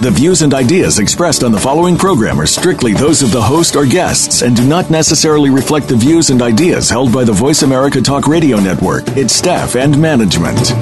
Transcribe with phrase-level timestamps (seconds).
[0.00, 3.74] The views and ideas expressed on the following program are strictly those of the host
[3.74, 7.62] or guests and do not necessarily reflect the views and ideas held by the Voice
[7.62, 10.72] America Talk Radio Network, its staff, and management.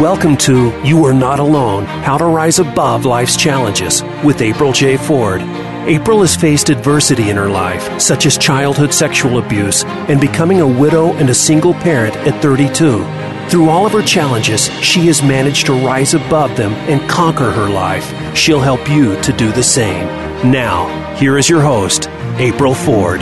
[0.00, 4.96] Welcome to You Are Not Alone How to Rise Above Life's Challenges with April J.
[4.96, 5.42] Ford.
[5.86, 10.66] April has faced adversity in her life, such as childhood sexual abuse and becoming a
[10.66, 13.04] widow and a single parent at 32.
[13.48, 17.68] Through all of her challenges, she has managed to rise above them and conquer her
[17.68, 18.36] life.
[18.36, 20.06] She'll help you to do the same.
[20.50, 23.20] Now, here is your host, April Ford.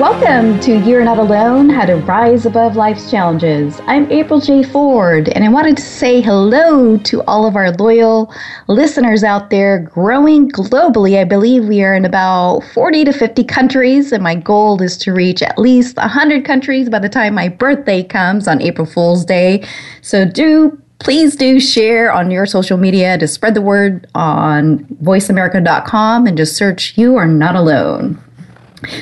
[0.00, 3.82] Welcome to You're Not Alone How to Rise Above Life's Challenges.
[3.86, 4.62] I'm April J.
[4.62, 8.32] Ford, and I wanted to say hello to all of our loyal
[8.66, 11.20] listeners out there growing globally.
[11.20, 15.12] I believe we are in about 40 to 50 countries, and my goal is to
[15.12, 19.62] reach at least 100 countries by the time my birthday comes on April Fool's Day.
[20.00, 26.26] So do please do share on your social media to spread the word on voiceamerica.com
[26.26, 28.18] and just search You Are Not Alone.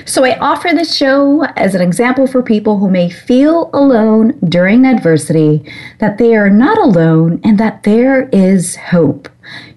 [0.04, 4.84] So I offer this show as an example for people who may feel alone during
[4.84, 5.64] adversity,
[5.98, 9.28] that they are not alone and that there is hope.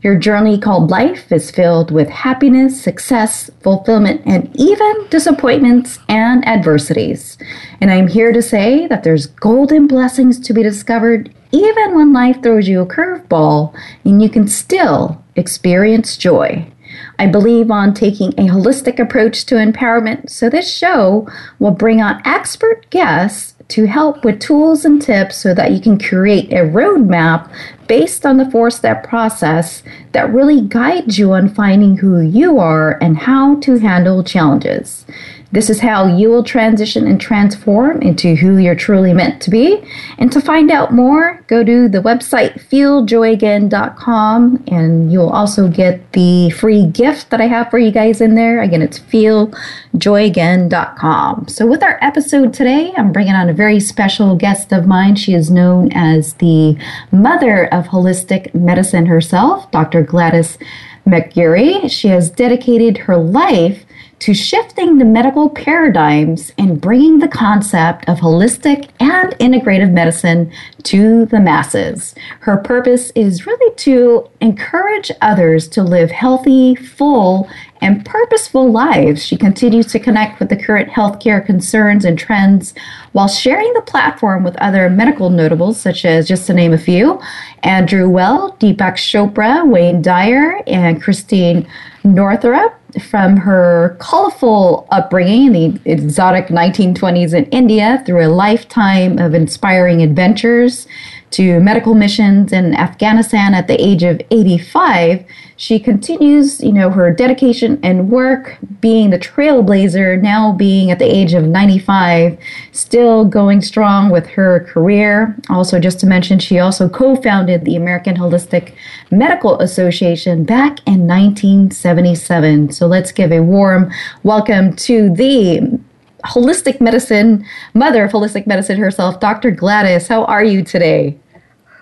[0.02, 7.38] Your journey called life is filled with happiness, success, fulfillment, and even disappointments and adversities.
[7.80, 12.42] And I'm here to say that there's golden blessings to be discovered even when life
[12.42, 16.72] throws you a curveball and you can still experience joy.
[17.22, 21.27] I believe on taking a holistic approach to empowerment, so this show
[21.59, 25.99] will bring on expert guests to help with tools and tips so that you can
[25.99, 27.48] create a roadmap
[27.86, 29.83] based on the four step process
[30.14, 35.05] that really guides you on finding who you are and how to handle challenges.
[35.54, 39.84] This is how you will transition and transform into who you're truly meant to be.
[40.17, 46.52] And to find out more, go to the website feeljoyagain.com and you'll also get the
[46.52, 48.61] free gift that I have for you guys in there.
[48.61, 51.50] Again, it's feeljoyagain.com.
[51.50, 55.17] So, with our episode today, I'm bringing on a very special guest of mine.
[55.17, 56.78] She is known as the
[57.11, 60.02] mother of holistic medicine herself, Dr.
[60.02, 60.58] Gladys
[61.06, 61.92] McGarey.
[61.92, 63.84] She has dedicated her life
[64.21, 70.52] to shifting the medical paradigms and bringing the concept of holistic and integrative medicine
[70.83, 72.14] to the masses.
[72.42, 77.49] Her purpose is really to encourage others to live healthy, full,
[77.81, 79.26] and purposeful lives.
[79.26, 82.76] She continues to connect with the current healthcare concerns and trends
[83.14, 87.20] while sharing the platform with other medical notables, such as, just to name a few,
[87.64, 91.67] Andrew Weil, Deepak Chopra, Wayne Dyer, and Christine
[92.04, 99.34] Northrup from her colorful upbringing in the exotic 1920s in India through a lifetime of
[99.34, 100.88] inspiring adventures
[101.31, 105.25] to medical missions in Afghanistan at the age of 85,
[105.55, 111.05] she continues, you know, her dedication and work being the trailblazer, now being at the
[111.05, 112.37] age of 95,
[112.71, 115.36] still going strong with her career.
[115.49, 118.73] Also, just to mention, she also co-founded the American Holistic
[119.11, 122.71] Medical Association back in 1977.
[122.71, 123.92] So let's give a warm
[124.23, 125.80] welcome to the
[126.25, 129.51] holistic medicine, mother of holistic medicine herself, Dr.
[129.51, 130.07] Gladys.
[130.07, 131.18] How are you today?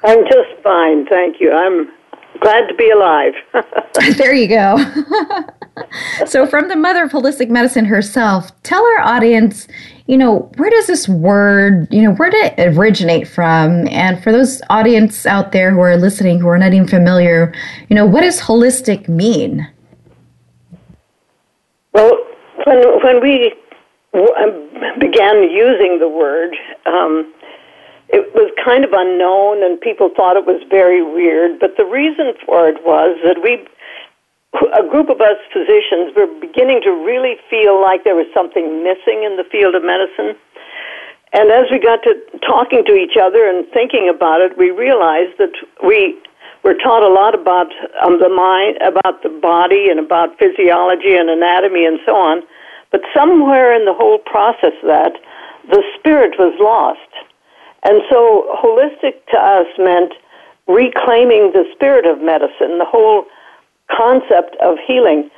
[0.04, 1.52] I'm just fine, thank you.
[1.52, 1.90] I'm
[2.40, 3.34] glad to be alive.
[4.18, 4.78] there you go.
[6.26, 9.68] so, from the mother of holistic medicine herself, tell our audience,
[10.08, 13.88] you know, where does this word, you know, where did it originate from?
[13.90, 17.54] And for those audience out there who are listening who are not even familiar,
[17.90, 19.68] you know, what does holistic mean?
[21.94, 22.18] Well,
[22.66, 23.54] when when we
[24.14, 24.70] um,
[25.00, 26.56] began using the word.
[26.86, 27.32] Um,
[28.10, 32.34] it was kind of unknown and people thought it was very weird, but the reason
[32.46, 33.62] for it was that we,
[34.74, 39.22] a group of us physicians, were beginning to really feel like there was something missing
[39.22, 40.34] in the field of medicine.
[41.38, 45.38] And as we got to talking to each other and thinking about it, we realized
[45.38, 45.54] that
[45.86, 46.18] we
[46.64, 47.70] were taught a lot about
[48.02, 52.42] um, the mind, about the body, and about physiology and anatomy and so on.
[52.92, 55.14] But somewhere in the whole process that,
[55.70, 57.09] the spirit was lost.
[57.84, 60.14] And so holistic to us meant
[60.68, 63.26] reclaiming the spirit of medicine, the whole
[63.90, 65.30] concept of healing.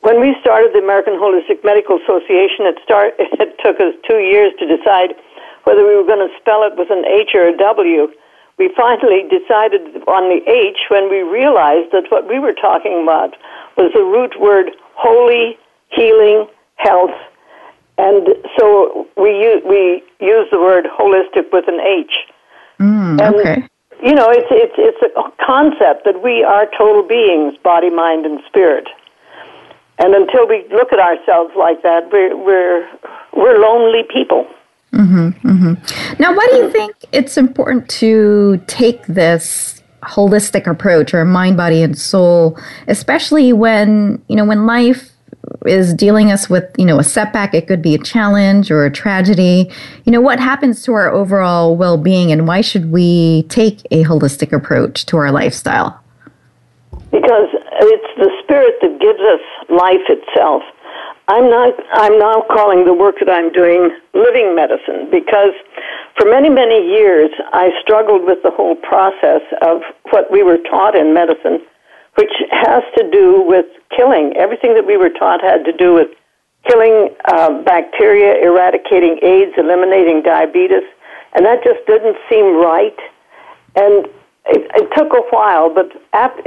[0.00, 4.52] when we started the American Holistic Medical Association, it, start, it took us two years
[4.58, 5.16] to decide
[5.64, 8.06] whether we were going to spell it with an H or a W.
[8.58, 13.34] We finally decided on the H when we realized that what we were talking about
[13.76, 15.58] was the root word holy,
[15.90, 16.46] healing,
[16.76, 17.14] health,
[17.98, 18.28] and
[18.58, 22.12] so we use, we use the word holistic with an H.
[22.78, 23.68] Mm, and, okay.
[24.02, 28.40] You know, it's it's it's a concept that we are total beings, body, mind, and
[28.46, 28.88] spirit.
[29.98, 32.86] And until we look at ourselves like that, we're we're
[33.32, 34.46] we're lonely people.
[34.92, 36.22] Mm-hmm, mm-hmm.
[36.22, 41.82] Now, why do you think it's important to take this holistic approach, or mind, body,
[41.82, 42.58] and soul,
[42.88, 45.15] especially when you know when life
[45.66, 47.54] is dealing us with you know a setback.
[47.54, 49.70] It could be a challenge or a tragedy.
[50.04, 54.52] You know what happens to our overall well-being and why should we take a holistic
[54.52, 56.00] approach to our lifestyle?
[57.10, 57.48] Because
[57.80, 59.40] it's the spirit that gives us
[59.70, 60.62] life itself.
[61.28, 65.54] I'm not i'm now calling the work that i'm doing living medicine because
[66.16, 70.94] for many many years i struggled with the whole process of what we were taught
[70.94, 71.58] in medicine
[72.16, 74.34] which has to do with killing.
[74.36, 76.08] Everything that we were taught had to do with
[76.68, 80.82] killing uh, bacteria, eradicating AIDS, eliminating diabetes,
[81.34, 82.96] and that just didn't seem right.
[83.76, 84.06] And
[84.48, 86.42] it, it took a while, but after,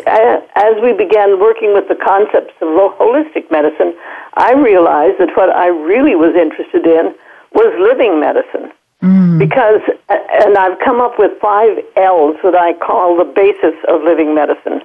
[0.56, 2.68] as we began working with the concepts of
[2.98, 3.94] holistic medicine,
[4.36, 7.14] I realized that what I really was interested in
[7.54, 8.72] was living medicine.
[9.02, 9.40] Mm.
[9.40, 14.36] Because, and I've come up with five L's that I call the basis of living
[14.36, 14.82] medicine.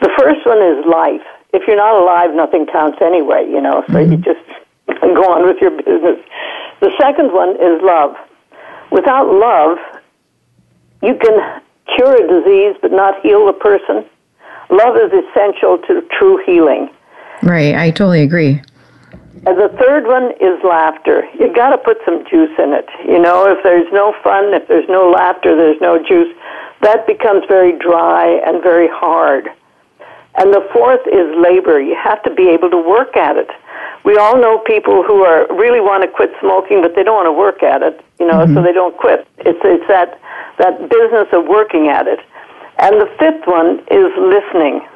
[0.00, 1.26] The first one is life.
[1.52, 4.12] If you're not alive, nothing counts anyway, you know, so mm-hmm.
[4.12, 4.46] you just
[5.00, 6.22] go on with your business.
[6.80, 8.14] The second one is love.
[8.92, 9.78] Without love,
[11.02, 11.62] you can
[11.96, 14.04] cure a disease but not heal the person.
[14.70, 16.90] Love is essential to true healing.
[17.42, 18.62] Right, I totally agree.
[19.44, 21.28] And the third one is laughter.
[21.38, 22.88] You got to put some juice in it.
[23.04, 26.34] You know, if there's no fun, if there's no laughter, there's no juice.
[26.80, 29.48] That becomes very dry and very hard.
[30.36, 31.80] And the fourth is labor.
[31.80, 33.50] You have to be able to work at it.
[34.04, 37.26] We all know people who are really want to quit smoking, but they don't want
[37.26, 38.00] to work at it.
[38.20, 38.54] You know, mm-hmm.
[38.54, 39.26] so they don't quit.
[39.38, 40.20] It's it's that
[40.58, 42.20] that business of working at it.
[42.78, 44.86] And the fifth one is listening.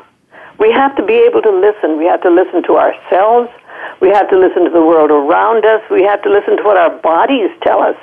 [0.58, 1.98] We have to be able to listen.
[1.98, 3.50] We have to listen to ourselves.
[4.00, 5.82] We have to listen to the world around us.
[5.91, 7.97] We have to listen to what our bodies tell us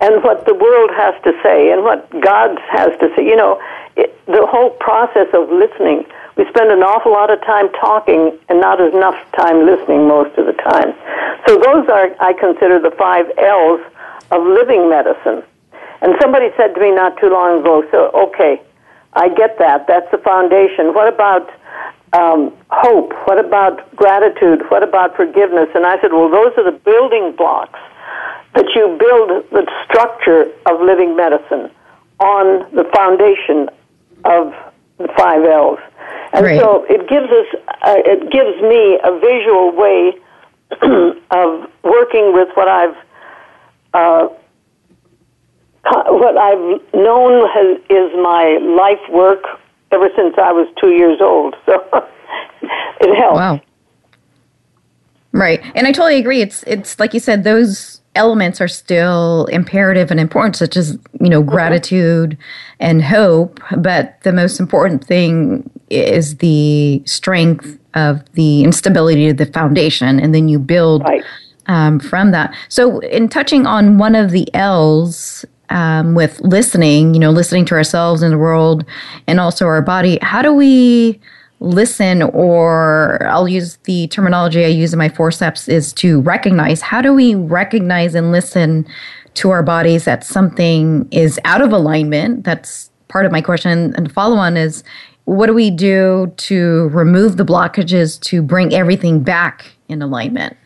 [0.00, 3.24] and what the world has to say and what God has to say.
[3.24, 3.60] You know,
[3.96, 6.04] it, the whole process of listening.
[6.36, 10.46] We spend an awful lot of time talking and not enough time listening most of
[10.46, 10.92] the time.
[11.46, 13.80] So those are, I consider, the five L's
[14.32, 15.44] of living medicine.
[16.02, 18.60] And somebody said to me not too long ago, so, okay,
[19.12, 19.86] I get that.
[19.86, 20.92] That's the foundation.
[20.92, 21.48] What about
[22.14, 23.12] um, hope?
[23.26, 24.62] What about gratitude?
[24.70, 25.68] What about forgiveness?
[25.74, 27.78] And I said, well, those are the building blocks
[28.54, 31.70] that you build the structure of living medicine
[32.20, 33.68] on the foundation
[34.24, 34.54] of
[34.98, 35.80] the five L's.
[36.32, 36.60] And right.
[36.60, 37.46] so it gives us,
[37.82, 40.14] uh, it gives me a visual way
[41.30, 42.96] of working with what I've,
[43.92, 44.28] uh,
[45.84, 49.44] what I've known has, is my life work
[49.94, 51.54] ever since I was two years old.
[51.66, 51.74] So
[53.00, 53.36] it helps.
[53.36, 53.60] Wow.
[55.32, 56.42] Right, and I totally agree.
[56.42, 61.28] It's it's like you said; those elements are still imperative and important, such as you
[61.28, 61.50] know mm-hmm.
[61.50, 62.38] gratitude
[62.78, 63.60] and hope.
[63.76, 70.34] But the most important thing is the strength of the instability of the foundation, and
[70.34, 71.24] then you build right.
[71.66, 72.54] um, from that.
[72.68, 77.74] So, in touching on one of the L's, um, with listening, you know, listening to
[77.74, 78.84] ourselves and the world
[79.26, 81.20] and also our body, how do we
[81.60, 86.80] listen, or I'll use the terminology I use in my four steps is to recognize.
[86.80, 88.86] How do we recognize and listen
[89.34, 92.44] to our bodies that something is out of alignment?
[92.44, 93.94] That's part of my question.
[93.94, 94.84] And the follow on is
[95.24, 100.56] what do we do to remove the blockages to bring everything back in alignment?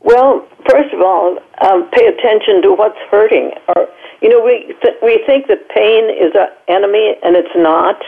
[0.00, 3.52] Well, first of all, um, pay attention to what's hurting.
[3.68, 3.88] Or
[4.22, 8.00] you know, we th- we think that pain is an enemy, and it's not.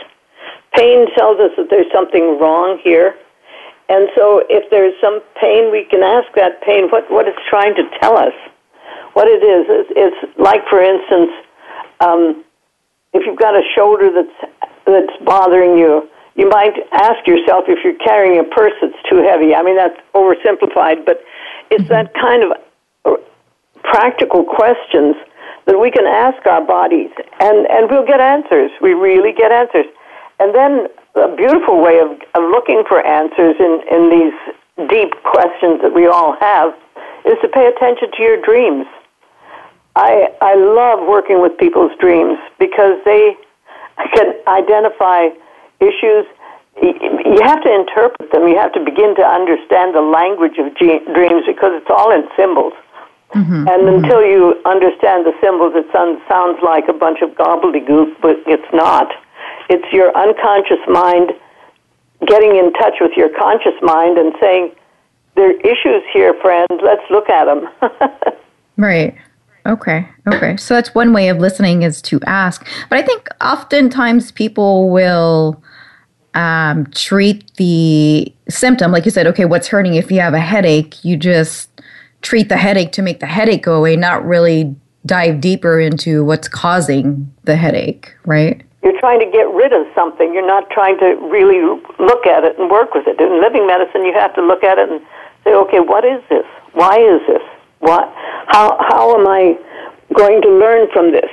[0.73, 3.15] Pain tells us that there's something wrong here,
[3.89, 7.75] and so if there's some pain, we can ask that pain what what it's trying
[7.75, 8.33] to tell us.
[9.13, 11.29] What it is, it's, it's like, for instance,
[11.99, 12.43] um,
[13.13, 14.51] if you've got a shoulder that's
[14.85, 19.53] that's bothering you, you might ask yourself if you're carrying a purse that's too heavy.
[19.53, 21.21] I mean, that's oversimplified, but
[21.73, 22.51] it's that kind of
[23.05, 23.17] uh,
[23.83, 25.15] practical questions
[25.65, 28.71] that we can ask our bodies, and, and we'll get answers.
[28.81, 29.85] We really get answers.
[30.39, 35.81] And then a beautiful way of, of looking for answers in, in these deep questions
[35.81, 36.73] that we all have
[37.25, 38.85] is to pay attention to your dreams.
[39.95, 43.37] I I love working with people's dreams because they
[44.15, 45.29] can identify
[45.79, 46.25] issues.
[46.81, 48.47] You have to interpret them.
[48.47, 52.73] You have to begin to understand the language of dreams because it's all in symbols.
[53.33, 53.67] Mm-hmm.
[53.67, 54.03] And mm-hmm.
[54.03, 58.67] until you understand the symbols, it sounds, sounds like a bunch of gobbledygook, but it's
[58.73, 59.09] not.
[59.69, 61.31] It's your unconscious mind
[62.27, 64.71] getting in touch with your conscious mind and saying,
[65.35, 66.69] there are issues here, friend.
[66.83, 67.69] Let's look at them.
[68.77, 69.15] right.
[69.65, 70.07] Okay.
[70.27, 70.57] Okay.
[70.57, 72.67] So that's one way of listening is to ask.
[72.89, 75.63] But I think oftentimes people will
[76.33, 79.95] um, treat the symptom, like you said, okay, what's hurting?
[79.95, 81.69] If you have a headache, you just
[82.21, 84.75] treat the headache to make the headache go away, not really
[85.05, 88.61] dive deeper into what's causing the headache, right?
[88.83, 90.33] You're trying to get rid of something.
[90.33, 91.61] You're not trying to really
[91.99, 93.19] look at it and work with it.
[93.19, 95.01] In living medicine, you have to look at it and
[95.43, 96.45] say, okay, what is this?
[96.73, 97.41] Why is this?
[97.79, 98.11] What?
[98.47, 99.57] How how am I
[100.13, 101.29] going to learn from this?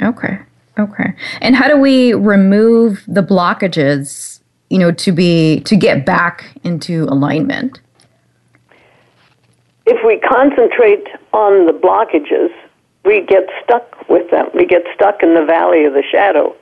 [0.00, 0.38] Okay.
[0.78, 1.14] Okay.
[1.40, 4.40] And how do we remove the blockages,
[4.70, 7.80] you know, to be to get back into alignment?
[9.86, 12.50] if we concentrate on the blockages,
[13.04, 14.48] we get stuck with them.
[14.54, 16.56] We get stuck in the valley of the shadow.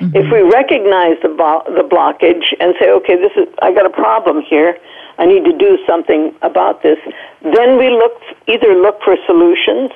[0.00, 0.16] Mm-hmm.
[0.16, 3.90] If we recognize the, bo- the blockage and say, okay, this is, I got a
[3.90, 4.76] problem here,
[5.18, 6.98] I need to do something about this,
[7.40, 8.12] then we look,
[8.46, 9.90] either look for solutions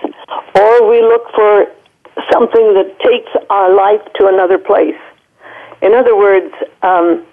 [0.55, 1.67] or we look for
[2.31, 4.99] something that takes our life to another place.
[5.83, 6.53] In other words,
[6.83, 7.25] um,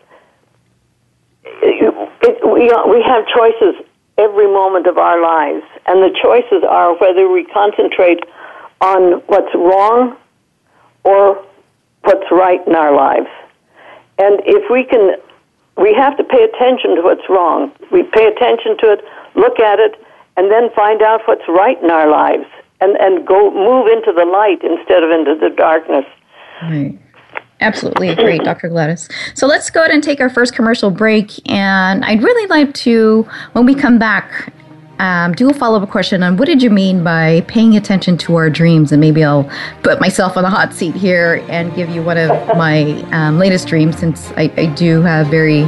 [1.43, 3.83] it, it, we, we have choices
[4.17, 5.65] every moment of our lives.
[5.85, 8.19] And the choices are whether we concentrate
[8.81, 10.17] on what's wrong
[11.03, 11.43] or
[12.03, 13.29] what's right in our lives.
[14.17, 15.15] And if we can,
[15.77, 17.71] we have to pay attention to what's wrong.
[17.91, 19.01] We pay attention to it,
[19.35, 19.95] look at it,
[20.35, 22.45] and then find out what's right in our lives
[22.79, 26.05] and, and go move into the light instead of into the darkness.
[26.63, 26.99] Right.
[27.59, 28.69] Absolutely agree, Dr.
[28.69, 29.09] Gladys.
[29.33, 31.31] So let's go ahead and take our first commercial break.
[31.49, 34.53] And I'd really like to, when we come back,
[34.99, 38.35] um, do a follow up question on what did you mean by paying attention to
[38.35, 38.91] our dreams?
[38.91, 39.49] And maybe I'll
[39.83, 43.67] put myself on the hot seat here and give you one of my um, latest
[43.67, 45.63] dreams since I, I do have very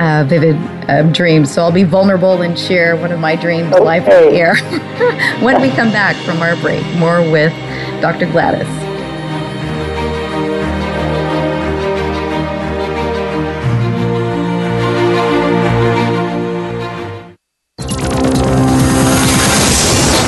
[0.00, 0.56] uh, vivid
[0.88, 1.52] um, dreams.
[1.52, 3.84] So I'll be vulnerable and share one of my dreams okay.
[3.84, 4.56] live on the air
[5.44, 6.82] when we come back from our break.
[6.96, 7.52] More with
[8.00, 8.24] Dr.
[8.26, 8.66] Gladys.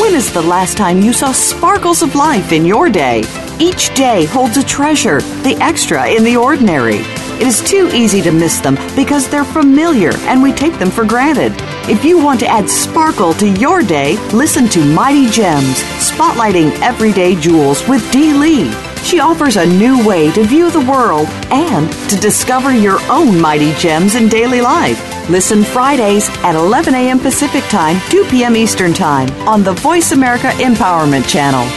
[0.01, 3.23] When is the last time you saw sparkles of life in your day?
[3.59, 7.01] Each day holds a treasure, the extra in the ordinary.
[7.37, 11.05] It is too easy to miss them because they're familiar and we take them for
[11.05, 11.53] granted.
[11.87, 17.35] If you want to add sparkle to your day, listen to Mighty Gems, spotlighting everyday
[17.35, 18.73] jewels with Dee Lee.
[19.05, 23.71] She offers a new way to view the world and to discover your own mighty
[23.75, 24.99] gems in daily life.
[25.29, 27.19] Listen Fridays at 11 a.m.
[27.19, 28.55] Pacific Time, 2 p.m.
[28.55, 31.67] Eastern Time on the Voice America Empowerment Channel.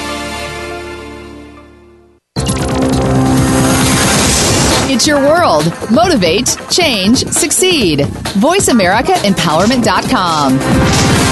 [4.91, 5.71] It's your world.
[5.91, 8.01] Motivate, change, succeed.
[8.41, 11.28] VoiceAmericaEmpowerment.com.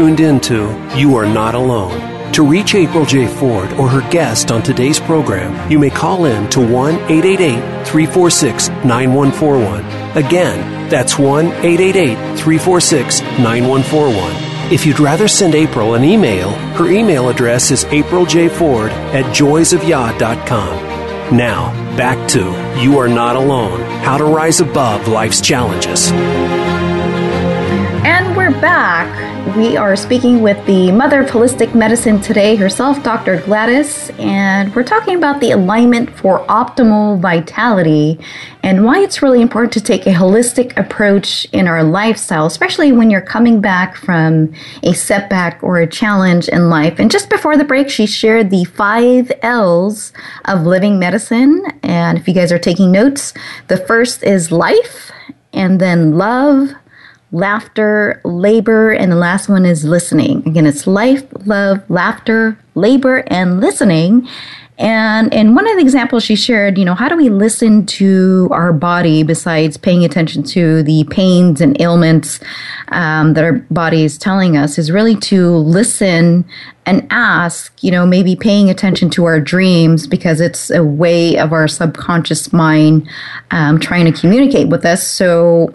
[0.00, 2.32] tuned into You Are Not Alone.
[2.32, 3.26] To reach April J.
[3.26, 8.68] Ford or her guest on today's program, you may call in to 1 888 346
[8.68, 9.84] 9141.
[10.16, 14.72] Again, that's 1 888 346 9141.
[14.72, 21.36] If you'd rather send April an email, her email address is apriljford at joysofyah.com.
[21.36, 22.44] Now, back to
[22.80, 26.10] You Are Not Alone How to Rise Above Life's Challenges.
[28.02, 29.29] And we're back.
[29.56, 33.40] We are speaking with the mother of holistic medicine today, herself, Dr.
[33.40, 38.20] Gladys, and we're talking about the alignment for optimal vitality
[38.62, 43.10] and why it's really important to take a holistic approach in our lifestyle, especially when
[43.10, 46.98] you're coming back from a setback or a challenge in life.
[46.98, 50.12] And just before the break, she shared the five L's
[50.44, 51.64] of living medicine.
[51.82, 53.32] And if you guys are taking notes,
[53.68, 55.10] the first is life,
[55.52, 56.70] and then love
[57.32, 60.46] laughter, labor, and the last one is listening.
[60.46, 64.28] Again, it's life, love, laughter, labor, and listening.
[64.80, 68.48] And in one of the examples she shared, you know, how do we listen to
[68.50, 72.40] our body besides paying attention to the pains and ailments
[72.88, 74.78] um, that our body is telling us?
[74.78, 76.46] Is really to listen
[76.90, 81.52] and ask, you know, maybe paying attention to our dreams because it's a way of
[81.52, 83.08] our subconscious mind
[83.52, 85.06] um, trying to communicate with us.
[85.06, 85.72] So,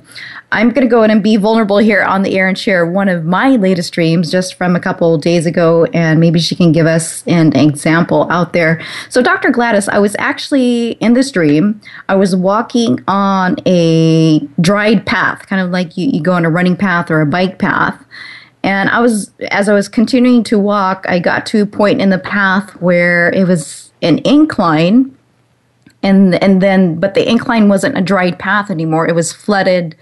[0.51, 3.10] I'm going to go in and be vulnerable here on the air and share one
[3.10, 6.86] of my latest dreams just from a couple days ago, and maybe she can give
[6.86, 8.81] us an example out there.
[9.10, 9.51] So, Dr.
[9.51, 11.81] Gladys, I was actually in this dream.
[12.07, 16.50] I was walking on a dried path, kind of like you, you go on a
[16.50, 18.01] running path or a bike path.
[18.65, 22.10] And I was, as I was continuing to walk, I got to a point in
[22.10, 25.15] the path where it was an incline
[26.03, 29.95] and and then but the incline wasn't a dried path anymore it was flooded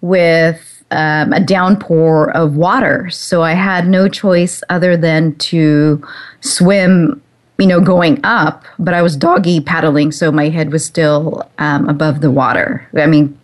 [0.00, 3.08] with um, a downpour of water.
[3.10, 6.06] So I had no choice other than to
[6.42, 7.22] swim,
[7.58, 11.88] you know, going up, but I was doggy paddling, so my head was still um,
[11.88, 12.86] above the water.
[12.94, 13.38] I mean,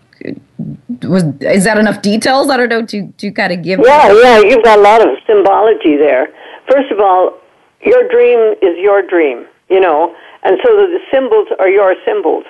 [1.02, 2.50] was is that enough details?
[2.50, 3.80] I don't know to to kind of give.
[3.82, 6.28] Yeah, yeah, you've got a lot of symbology there.
[6.68, 7.38] First of all,
[7.84, 12.44] your dream is your dream, you know, and so the symbols are your symbols.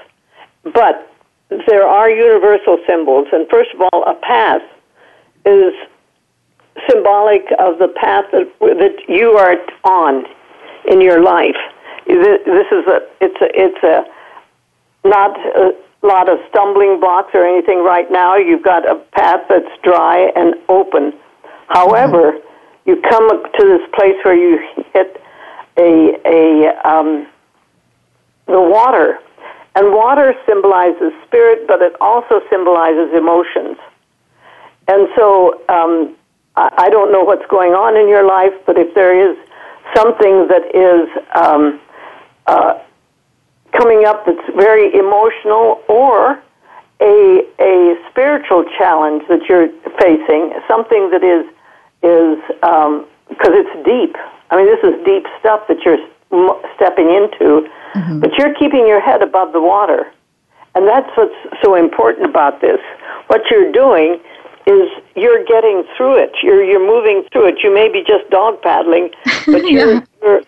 [0.64, 1.10] But
[1.66, 4.62] there are universal symbols, and first of all, a path
[5.44, 5.72] is
[6.88, 10.24] symbolic of the path that, that you are on
[10.86, 11.56] in your life.
[12.06, 14.04] This is a it's a it's a
[15.06, 15.72] not a
[16.06, 18.36] lot of stumbling blocks or anything right now.
[18.36, 21.12] You've got a path that's dry and open.
[21.68, 22.90] However, mm-hmm.
[22.90, 24.58] you come to this place where you
[24.94, 25.20] hit
[25.76, 27.26] a a um,
[28.46, 29.18] the water
[29.74, 33.76] and water symbolizes spirit, but it also symbolizes emotions.
[34.88, 36.16] And so um,
[36.56, 39.36] I, I don't know what's going on in your life, but if there is
[39.94, 41.80] something that is um,
[42.46, 42.80] uh,
[43.78, 46.42] coming up that's very emotional or
[47.00, 51.46] a, a spiritual challenge that you're facing, something that is
[52.02, 52.38] is
[53.28, 54.16] because um, it's deep.
[54.50, 55.98] I mean, this is deep stuff that you're
[56.76, 58.20] stepping into, mm-hmm.
[58.20, 60.06] but you're keeping your head above the water.
[60.74, 62.78] And that's what's so important about this.
[63.26, 64.20] What you're doing
[64.66, 66.32] is you're getting through it.
[66.42, 67.56] You're you're moving through it.
[67.64, 69.10] You may be just dog paddling,
[69.46, 70.00] but you're yeah.
[70.22, 70.42] you're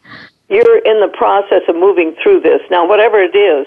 [0.51, 2.61] you're in the process of moving through this.
[2.71, 3.67] Now, whatever it is,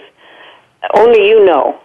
[0.96, 1.80] only you know.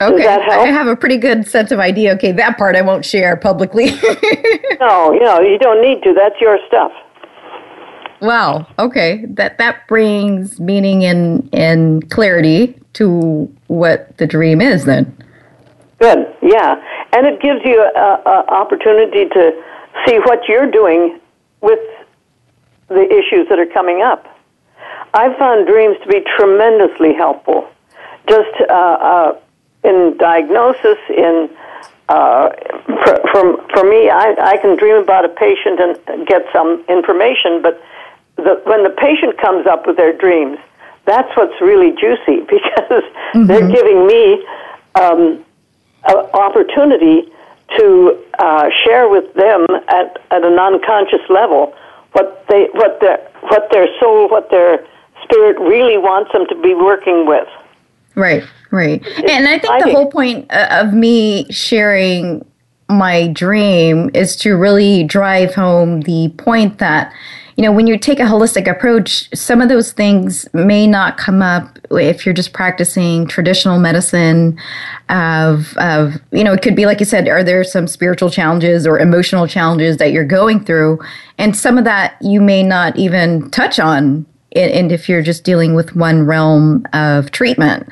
[0.00, 2.14] Okay, I have a pretty good sense of idea.
[2.14, 3.86] Okay, that part I won't share publicly.
[4.80, 6.12] no, you know, you don't need to.
[6.12, 6.90] That's your stuff.
[8.20, 8.66] Wow.
[8.78, 9.24] Okay.
[9.28, 14.84] That that brings meaning and and clarity to what the dream is.
[14.84, 15.16] Then.
[16.00, 16.26] Good.
[16.42, 16.74] Yeah,
[17.12, 19.62] and it gives you an opportunity to
[20.06, 21.20] see what you're doing
[21.60, 21.78] with
[22.94, 24.26] the issues that are coming up.
[25.12, 27.68] I've found dreams to be tremendously helpful,
[28.28, 29.38] just uh, uh,
[29.84, 31.50] in diagnosis, in
[32.08, 32.50] uh,
[32.86, 37.62] for, for, for me, I, I can dream about a patient and get some information,
[37.62, 37.82] but
[38.36, 40.58] the, when the patient comes up with their dreams,
[41.06, 43.46] that's what's really juicy because mm-hmm.
[43.46, 44.44] they're giving me
[44.96, 45.44] um,
[46.04, 47.30] an opportunity
[47.78, 51.74] to uh, share with them at, at an unconscious level
[52.14, 54.84] what they what their what their soul what their
[55.22, 57.46] spirit really wants them to be working with.
[58.16, 59.88] Right, right, it's and I think exciting.
[59.88, 62.44] the whole point uh, of me sharing
[62.88, 67.12] my dream is to really drive home the point that
[67.56, 71.40] you know, when you take a holistic approach, some of those things may not come
[71.40, 74.58] up if you're just practicing traditional medicine.
[75.08, 78.86] Of, of you know, it could be like you said, are there some spiritual challenges
[78.86, 80.98] or emotional challenges that you're going through,
[81.38, 85.74] and some of that you may not even touch on, and if you're just dealing
[85.74, 87.88] with one realm of treatment.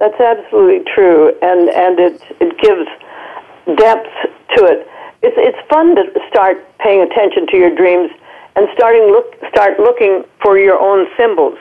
[0.00, 4.10] That's absolutely true, and and it it gives depth
[4.56, 4.88] to it
[5.22, 8.10] it's it's fun to start paying attention to your dreams
[8.56, 11.58] and starting look start looking for your own symbols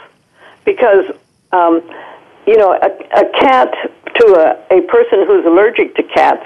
[0.66, 1.06] because
[1.52, 1.82] um,
[2.48, 3.72] you know a, a cat
[4.16, 6.46] to a, a person who's allergic to cats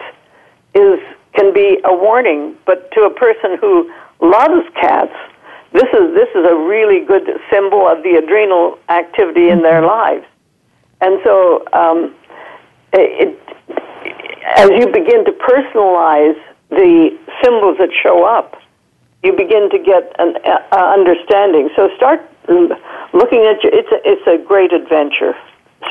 [0.74, 1.00] is
[1.36, 5.14] can be a warning, but to a person who loves cats,
[5.74, 10.26] this is this is a really good symbol of the adrenal activity in their lives.
[11.02, 12.16] And so, um,
[12.94, 13.38] it,
[14.56, 18.62] as you begin to personalize the symbols that show up,
[19.24, 21.70] you begin to get an uh, understanding.
[21.76, 23.74] So start looking at your.
[23.74, 25.34] It's a, it's a great adventure.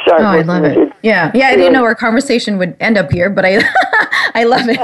[0.02, 0.92] Start oh, I love it.
[1.02, 1.48] Yeah, yeah.
[1.48, 3.58] I didn't know our conversation would end up here, but I
[4.34, 4.78] I love it.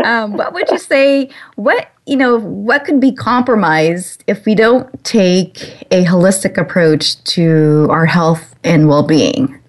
[0.04, 1.30] um, what would you say?
[1.56, 2.38] What you know?
[2.38, 8.88] What could be compromised if we don't take a holistic approach to our health and
[8.88, 9.60] well-being?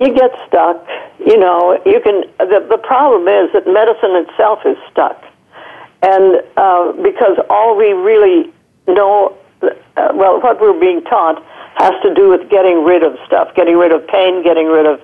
[0.00, 0.86] You get stuck.
[1.24, 2.24] You know, you can.
[2.38, 5.22] The, the problem is that medicine itself is stuck,
[6.02, 8.52] and uh, because all we really
[8.88, 9.68] know, uh,
[10.14, 11.42] well, what we're being taught
[11.76, 15.00] has to do with getting rid of stuff, getting rid of pain, getting rid of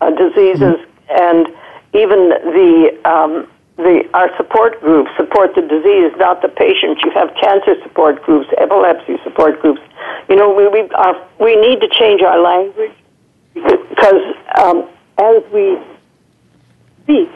[0.00, 1.20] uh, diseases, mm-hmm.
[1.20, 1.46] and
[1.92, 6.98] even the um, the our support groups support the disease, not the patient.
[7.04, 9.80] You have cancer support groups, epilepsy support groups.
[10.30, 12.92] You know, we we are we need to change our language
[13.54, 14.22] because
[14.58, 15.78] um, as we
[17.02, 17.30] speak,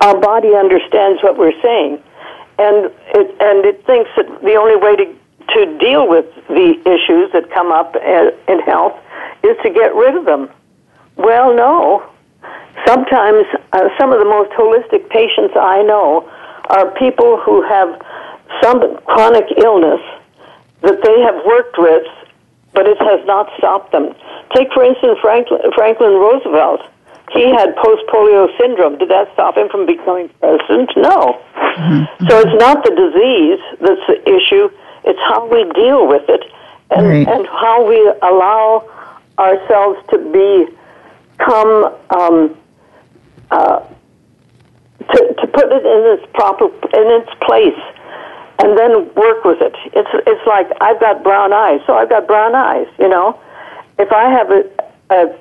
[0.00, 2.02] our body understands what we're saying,
[2.58, 5.16] and it and it thinks that the only way to
[5.54, 8.98] to deal with the issues that come up uh, in health
[9.42, 10.50] is to get rid of them.
[11.16, 12.10] Well, no
[12.84, 16.28] Sometimes, uh, some of the most holistic patients I know
[16.68, 17.88] are people who have
[18.62, 20.00] some chronic illness
[20.82, 22.04] that they have worked with,
[22.76, 24.14] but it has not stopped them.
[24.54, 26.84] Take, for instance, Franklin, Franklin Roosevelt.
[27.32, 28.98] He had post polio syndrome.
[28.98, 30.92] Did that stop him from becoming president?
[30.96, 31.40] No.
[31.56, 32.28] Mm-hmm.
[32.28, 34.68] So it's not the disease that's the issue,
[35.02, 36.44] it's how we deal with it
[36.90, 37.26] and, right.
[37.26, 38.86] and how we allow
[39.38, 42.56] ourselves to become um,
[43.50, 43.80] uh,
[45.00, 47.95] to, to put it in its proper in its place
[48.58, 49.74] and then work with it.
[49.92, 52.86] It's it's like I've got brown eyes, so I've got brown eyes.
[52.98, 53.38] You know,
[53.98, 54.64] if I have a,
[55.10, 55.38] a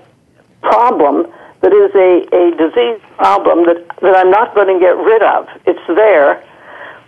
[0.62, 5.22] problem that is a, a disease problem that that I'm not going to get rid
[5.24, 6.44] of, it's there.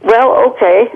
[0.04, 0.88] Well, okay,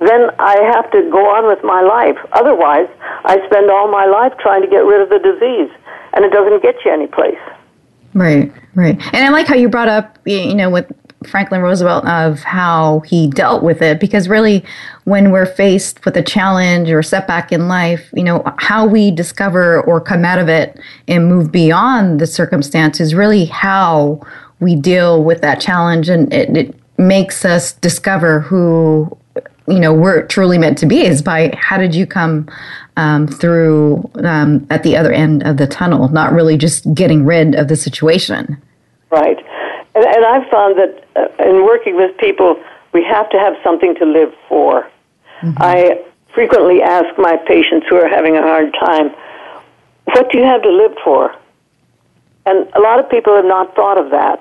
[0.00, 2.18] then I have to go on with my life.
[2.32, 2.88] Otherwise,
[3.24, 5.70] I spend all my life trying to get rid of the disease,
[6.12, 7.38] and it doesn't get you anyplace.
[8.14, 9.00] Right, right.
[9.14, 10.90] And I like how you brought up, you know, with
[11.26, 14.64] Franklin Roosevelt of how he dealt with it because really
[15.04, 19.82] when we're faced with a challenge or setback in life, you know, how we discover
[19.82, 20.78] or come out of it
[21.08, 24.24] and move beyond the circumstance is really how
[24.60, 26.08] we deal with that challenge.
[26.08, 29.16] And it, it makes us discover who
[29.68, 32.48] you know we're truly meant to be is by how did you come
[32.96, 37.54] um, through um, at the other end of the tunnel not really just getting rid
[37.54, 38.60] of the situation.
[39.10, 39.38] Right
[39.98, 43.94] and, and i've found that uh, in working with people we have to have something
[43.96, 44.88] to live for
[45.40, 45.52] mm-hmm.
[45.58, 46.00] i
[46.34, 49.10] frequently ask my patients who are having a hard time
[50.14, 51.34] what do you have to live for
[52.46, 54.40] and a lot of people have not thought of that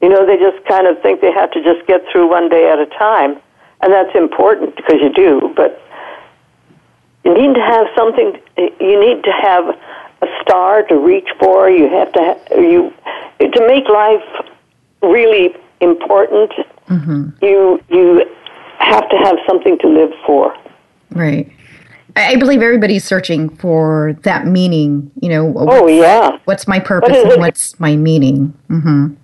[0.00, 2.70] you know they just kind of think they have to just get through one day
[2.70, 3.40] at a time
[3.82, 5.52] and that's important because you do.
[5.54, 5.82] But
[7.24, 8.40] you need to have something.
[8.56, 9.68] You need to have
[10.22, 11.68] a star to reach for.
[11.68, 12.94] You have to ha- you
[13.50, 14.22] to make life
[15.02, 16.52] really important.
[16.88, 17.44] Mm-hmm.
[17.44, 18.24] You you
[18.78, 20.54] have to have something to live for.
[21.10, 21.50] Right.
[22.14, 25.10] I believe everybody's searching for that meaning.
[25.20, 25.54] You know.
[25.56, 26.38] Oh yeah.
[26.44, 28.54] What's my purpose what and what's my meaning?
[28.68, 29.14] Mm-hmm.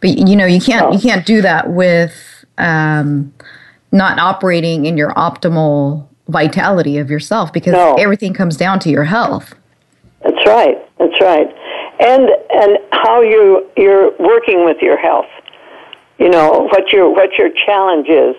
[0.00, 0.92] But you know, you can't oh.
[0.92, 3.32] you can't do that with um,
[3.92, 7.94] not operating in your optimal vitality of yourself because no.
[7.94, 9.54] everything comes down to your health.
[10.22, 10.76] That's right.
[10.98, 11.48] That's right.
[11.98, 15.30] And and how you you're working with your health.
[16.18, 18.36] You know what your what your challenge is.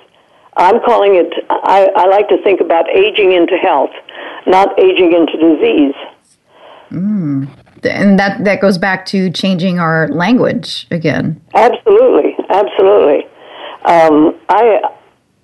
[0.56, 1.32] I'm calling it.
[1.50, 3.92] I, I like to think about aging into health,
[4.48, 5.96] not aging into disease.
[6.92, 7.48] Mm
[7.84, 11.42] and that that goes back to changing our language again.
[11.54, 13.26] Absolutely, absolutely.
[13.86, 14.82] Um, I,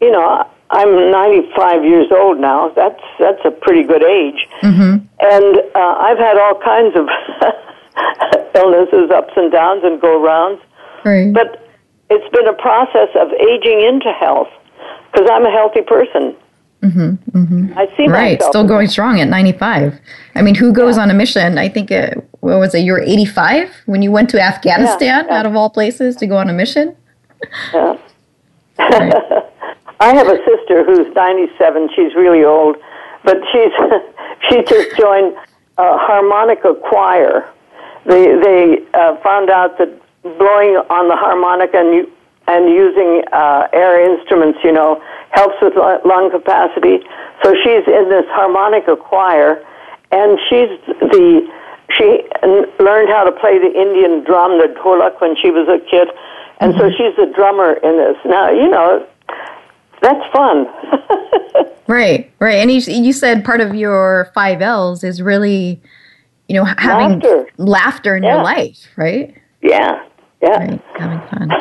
[0.02, 2.69] you know, I'm 95 years old now.
[2.69, 5.06] That's that's a pretty good age, mm-hmm.
[5.19, 7.08] and uh, I've had all kinds of
[8.55, 10.61] illnesses, ups and downs, and go rounds.
[11.05, 11.33] Right.
[11.33, 11.67] But
[12.09, 14.49] it's been a process of aging into health
[15.11, 16.35] because I'm a healthy person.
[16.81, 17.77] Mm-hmm, mm-hmm.
[17.77, 19.97] I see right, still going strong at 95.
[20.35, 21.03] I mean, who goes yeah.
[21.03, 21.57] on a mission?
[21.57, 22.79] I think it, what was it?
[22.79, 25.39] You were 85 when you went to Afghanistan, yeah, yeah.
[25.39, 26.93] out of all places, to go on a mission.
[27.73, 27.97] Yeah.
[28.79, 29.13] right.
[30.01, 31.89] I have a sister who's 97.
[31.95, 32.75] She's really old,
[33.23, 33.71] but she's
[34.49, 35.33] she just joined
[35.77, 37.49] a harmonica choir
[38.05, 39.89] they they uh, found out that
[40.23, 42.07] blowing on the harmonica and
[42.47, 45.73] and using uh, air instruments, you know, helps with
[46.05, 46.99] lung capacity.
[47.41, 49.63] So she's in this harmonica choir,
[50.11, 51.47] and she's the
[51.97, 52.23] she
[52.79, 56.09] learned how to play the Indian drum, the dholak, when she was a kid,
[56.59, 56.81] and mm-hmm.
[56.81, 58.17] so she's the drummer in this.
[58.25, 59.05] Now, you know,
[60.01, 60.67] that's fun.
[61.87, 62.55] right, right.
[62.55, 65.81] And you, you said part of your five L's is really,
[66.47, 68.36] you know, having laughter, laughter in yeah.
[68.36, 69.36] your life, right?
[69.62, 70.06] Yeah,
[70.41, 70.58] yeah.
[70.58, 71.51] Right, having fun.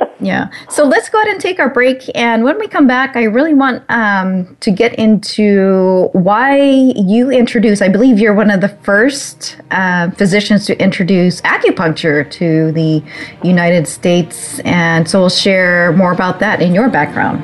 [0.20, 0.50] yeah.
[0.68, 2.04] So let's go ahead and take our break.
[2.14, 7.80] And when we come back, I really want um, to get into why you introduce,
[7.82, 13.02] I believe you're one of the first uh, physicians to introduce acupuncture to the
[13.42, 14.60] United States.
[14.60, 17.42] And so we'll share more about that in your background.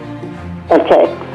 [0.70, 1.27] Okay.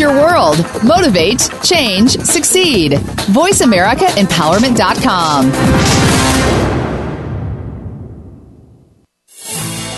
[0.00, 0.56] Your world.
[0.82, 2.92] Motivate, change, succeed.
[2.92, 5.52] VoiceAmericaEmpowerment.com.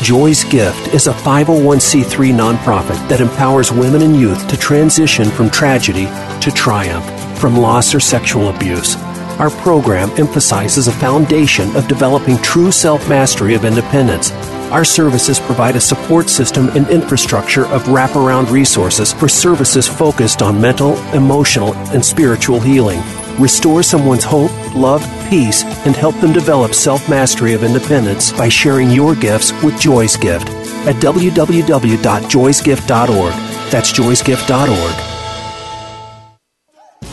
[0.02, 6.06] Joy's Gift is a 501c3 nonprofit that empowers women and youth to transition from tragedy
[6.40, 7.06] to triumph,
[7.38, 8.96] from loss or sexual abuse.
[9.38, 14.32] Our program emphasizes a foundation of developing true self mastery of independence
[14.72, 20.60] our services provide a support system and infrastructure of wraparound resources for services focused on
[20.60, 23.00] mental, emotional, and spiritual healing.
[23.38, 28.90] Restore someone's hope, love, peace, and help them develop self mastery of independence by sharing
[28.90, 30.48] your gifts with Joy's Gift
[30.86, 33.34] at www.joysgift.org.
[33.70, 35.08] That's joysgift.org.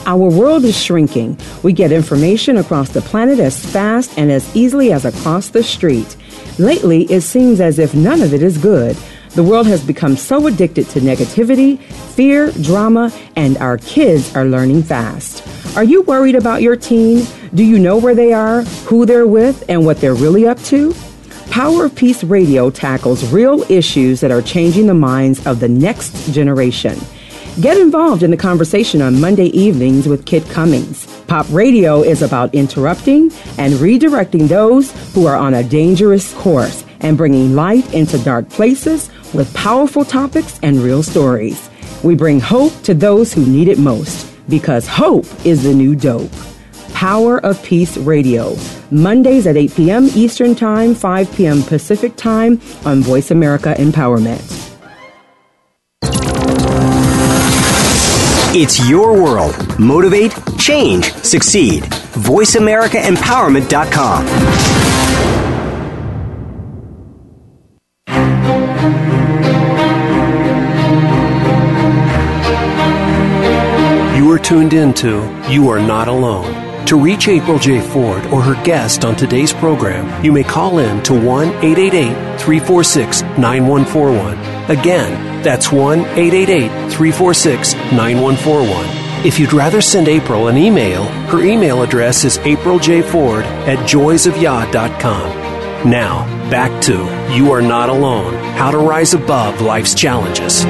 [0.06, 1.38] Our world is shrinking.
[1.62, 6.18] We get information across the planet as fast and as easily as across the street.
[6.58, 8.98] Lately, it seems as if none of it is good.
[9.32, 14.84] The world has become so addicted to negativity, fear, drama, and our kids are learning
[14.84, 15.46] fast.
[15.78, 17.26] Are you worried about your teen?
[17.54, 20.96] Do you know where they are, who they're with, and what they're really up to?
[21.52, 26.32] Power of Peace Radio tackles real issues that are changing the minds of the next
[26.32, 26.98] generation.
[27.62, 31.19] Get involved in the conversation on Monday evenings with Kit Cummings.
[31.30, 37.18] Pop radio is about interrupting and redirecting those who are on a dangerous course and
[37.18, 41.70] bringing light into dark places with powerful topics and real stories.
[42.04, 46.32] We bring hope to those who need it most because hope is the new dope.
[46.96, 48.58] Power of Peace Radio,
[48.90, 50.06] Mondays at 8 p.m.
[50.16, 51.62] Eastern Time, 5 p.m.
[51.62, 54.59] Pacific Time on Voice America Empowerment.
[58.52, 59.54] It's your world.
[59.80, 61.84] Motivate, change, succeed.
[61.84, 64.26] VoiceAmericaEmpowerment.com.
[74.18, 76.86] You are tuned into You Are Not Alone.
[76.88, 77.80] To reach April J.
[77.82, 83.22] Ford or her guest on today's program, you may call in to 1 888 346
[83.38, 84.38] 9141.
[84.76, 89.26] Again, that's 1 888 346 9141.
[89.26, 95.50] If you'd rather send April an email, her email address is apriljford at joysofyah.com.
[95.90, 96.94] Now, back to
[97.34, 100.64] You Are Not Alone How to Rise Above Life's Challenges.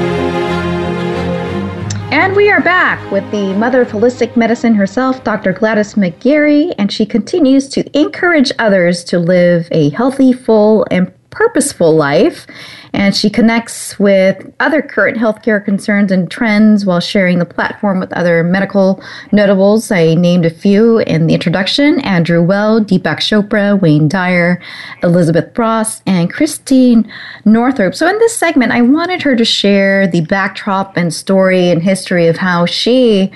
[2.11, 5.53] And we are back with the mother of holistic medicine herself, Dr.
[5.53, 11.95] Gladys McGarey, and she continues to encourage others to live a healthy, full, and purposeful
[11.95, 12.47] life.
[12.91, 18.11] And she connects with other current healthcare concerns and trends while sharing the platform with
[18.13, 19.91] other medical notables.
[19.91, 24.59] I named a few in the introduction Andrew Well, Deepak Chopra, Wayne Dyer,
[25.03, 27.11] Elizabeth Bross, and Christine
[27.45, 27.93] Northrup.
[27.93, 32.27] So, in this segment, I wanted her to share the backdrop and story and history
[32.27, 33.31] of how she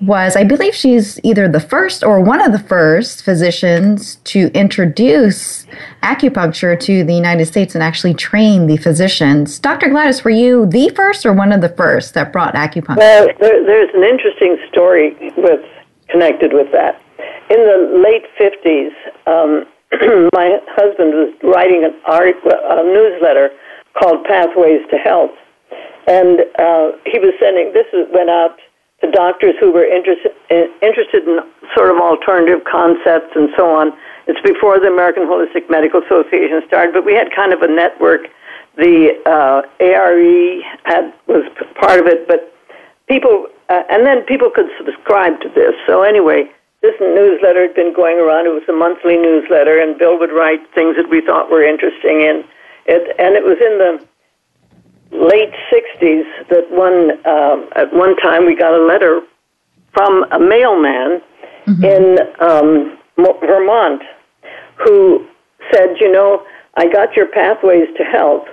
[0.00, 5.66] was I believe she's either the first or one of the first physicians to introduce
[6.02, 9.58] acupuncture to the United States and actually train the physicians.
[9.58, 9.88] Dr.
[9.88, 12.98] Gladys, were you the first or one of the first that brought acupuncture?
[12.98, 15.60] Well, there, there's an interesting story with
[16.08, 17.00] connected with that.
[17.50, 18.92] In the late 50s,
[19.26, 19.66] um,
[20.34, 23.50] my husband was writing an article, a newsletter
[23.98, 25.32] called Pathways to Health.
[26.06, 28.58] And uh, he was sending, this went out
[29.06, 30.32] doctors who were interested
[30.82, 31.38] interested in
[31.74, 33.92] sort of alternative concepts and so on.
[34.26, 38.28] It's before the American Holistic Medical Association started, but we had kind of a network.
[38.76, 41.44] The uh, ARE had was
[41.80, 42.52] part of it, but
[43.08, 45.74] people uh, and then people could subscribe to this.
[45.86, 46.50] So anyway,
[46.82, 48.46] this newsletter had been going around.
[48.46, 52.22] It was a monthly newsletter, and Bill would write things that we thought were interesting
[52.22, 52.44] in
[52.86, 53.14] it.
[53.18, 54.06] And it was in the
[55.10, 59.20] late 60s that one, um, at one time we got a letter
[59.92, 61.20] from a mailman
[61.66, 61.84] mm-hmm.
[61.84, 64.02] in um, Vermont
[64.76, 65.26] who
[65.72, 66.44] said, you know,
[66.76, 68.46] I got your pathways to health,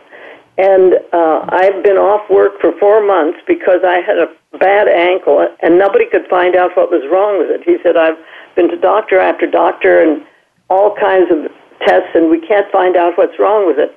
[0.57, 5.45] and uh, I've been off work for four months because I had a bad ankle,
[5.61, 7.61] and nobody could find out what was wrong with it.
[7.63, 8.17] He said, I've
[8.55, 10.25] been to doctor after doctor and
[10.69, 11.51] all kinds of
[11.85, 13.95] tests, and we can't find out what's wrong with it.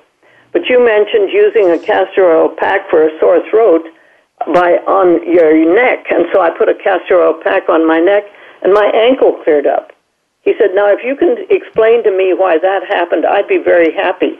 [0.51, 3.85] But you mentioned using a castor oil pack for a sore throat
[4.47, 8.23] by on your neck, and so I put a castor oil pack on my neck,
[8.63, 9.91] and my ankle cleared up.
[10.41, 13.93] He said, "Now, if you can explain to me why that happened, I'd be very
[13.93, 14.39] happy."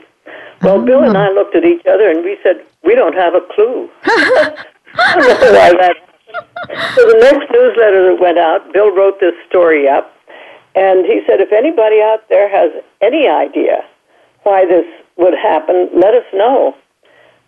[0.62, 0.84] Well, oh.
[0.84, 3.88] Bill and I looked at each other, and we said, "We don't have a clue."
[4.04, 5.96] I don't know why that.
[6.94, 10.12] So the next newsletter that went out, Bill wrote this story up,
[10.74, 12.70] and he said, "If anybody out there has
[13.00, 13.84] any idea
[14.42, 14.86] why this
[15.20, 16.74] would happen, let us know.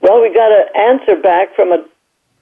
[0.00, 1.84] Well, we got an answer back from a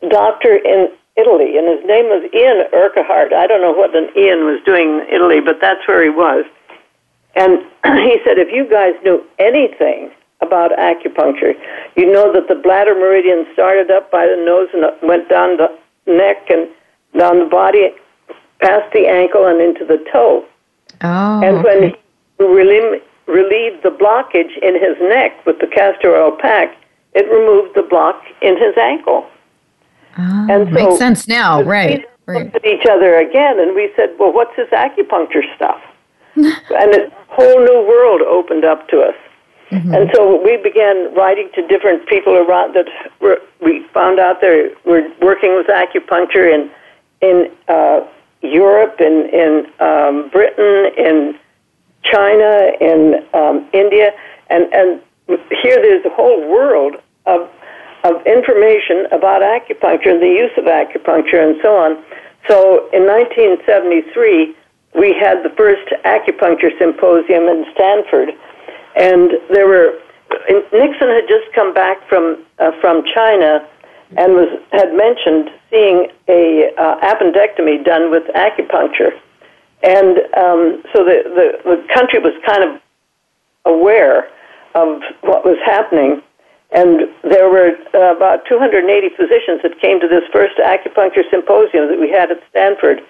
[0.08, 3.32] doctor in Italy, and his name was Ian Urquhart.
[3.32, 6.44] I don't know what an Ian was doing in Italy, but that's where he was.
[7.36, 7.58] And
[8.04, 11.54] he said, if you guys knew anything about acupuncture,
[11.96, 15.68] you know that the bladder meridian started up by the nose and went down the
[16.06, 16.68] neck and
[17.18, 17.90] down the body,
[18.60, 20.44] past the ankle and into the toe.
[21.02, 21.96] Oh, and when he
[22.38, 26.76] really relieved the blockage in his neck with the castor oil pack,
[27.14, 29.26] it removed the block in his ankle.
[30.18, 32.04] Oh, and so makes sense now, right?
[32.26, 32.44] We right.
[32.44, 35.80] looked at each other again, and we said, "Well, what's this acupuncture stuff?"
[36.36, 39.14] and a whole new world opened up to us.
[39.70, 39.94] Mm-hmm.
[39.94, 42.86] And so we began writing to different people around that
[43.20, 46.70] were, we found out they were working with acupuncture in
[47.20, 48.00] in uh,
[48.42, 51.38] Europe, in in um, Britain, in
[52.02, 54.10] China, in um, India,
[54.48, 55.00] and, and
[55.62, 57.48] here there's a whole world of,
[58.04, 62.02] of information about acupuncture and the use of acupuncture and so on.
[62.48, 64.56] So in 1973,
[64.98, 68.30] we had the first acupuncture symposium in Stanford,
[68.96, 70.00] and there were
[70.72, 73.66] Nixon had just come back from uh, from China
[74.16, 79.12] and was had mentioned seeing a uh, appendectomy done with acupuncture
[79.82, 82.80] and um, so the, the, the country was kind of
[83.64, 84.28] aware
[84.74, 86.22] of what was happening.
[86.72, 91.98] And there were uh, about 280 physicians that came to this first acupuncture symposium that
[91.98, 93.00] we had at Stanford.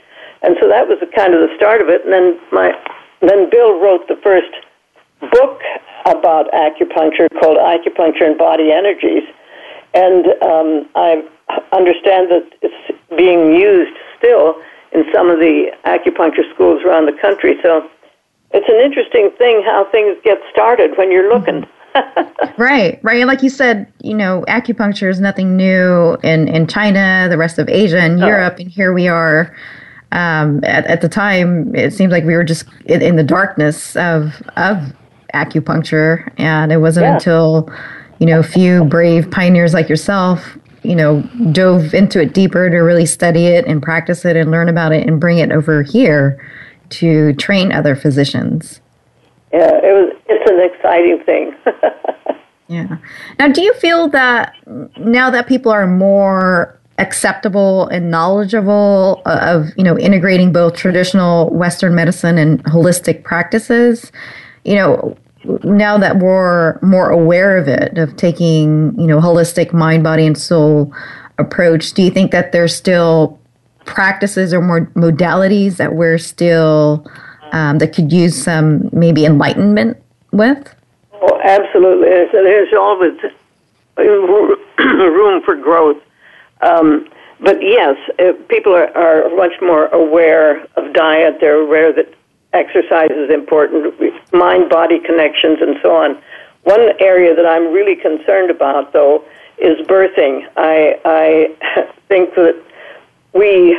[0.43, 2.05] And so that was the kind of the start of it.
[2.05, 2.73] And then my,
[3.21, 4.51] then Bill wrote the first
[5.21, 5.61] book
[6.07, 9.25] about acupuncture called Acupuncture and Body Energies.
[9.93, 11.21] And um, I
[11.73, 14.57] understand that it's being used still
[14.93, 17.57] in some of the acupuncture schools around the country.
[17.63, 17.89] So
[18.53, 21.67] it's an interesting thing how things get started when you're looking.
[22.59, 23.21] right, right.
[23.21, 27.59] And like you said, you know, acupuncture is nothing new in, in China, the rest
[27.59, 28.27] of Asia, and oh.
[28.27, 29.55] Europe, and here we are.
[30.13, 33.97] Um, at, at the time, it seemed like we were just in, in the darkness
[33.97, 34.93] of of
[35.35, 37.15] acupuncture, and it wasn't yeah.
[37.15, 37.71] until
[38.19, 42.79] you know a few brave pioneers like yourself you know, dove into it deeper to
[42.79, 46.43] really study it and practice it and learn about it and bring it over here
[46.91, 48.81] to train other physicians.
[49.53, 50.17] Yeah, it was.
[50.27, 51.55] It's an exciting thing.
[52.69, 52.99] yeah.
[53.39, 54.55] Now, do you feel that
[54.97, 61.51] now that people are more acceptable and knowledgeable uh, of you know integrating both traditional
[61.51, 64.13] Western medicine and holistic practices,
[64.65, 65.17] you know,
[65.65, 70.37] now that we're more aware of it, of taking, you know, holistic mind, body, and
[70.37, 70.93] soul
[71.39, 73.39] approach, do you think that there's still
[73.87, 77.07] practices or more modalities that we're still
[77.53, 79.97] um, that could use some maybe enlightenment
[80.33, 80.75] with?
[81.15, 82.09] Oh, absolutely.
[82.09, 83.19] There's always
[84.79, 86.03] room for growth.
[86.63, 87.09] Um,
[87.41, 87.97] but yes,
[88.49, 91.39] people are, are much more aware of diet.
[91.41, 92.13] They're aware that
[92.53, 93.95] exercise is important,
[94.33, 96.21] mind body connections, and so on.
[96.65, 99.25] One area that I'm really concerned about, though,
[99.59, 100.47] is birthing.
[100.57, 102.61] I, I think that
[103.33, 103.79] we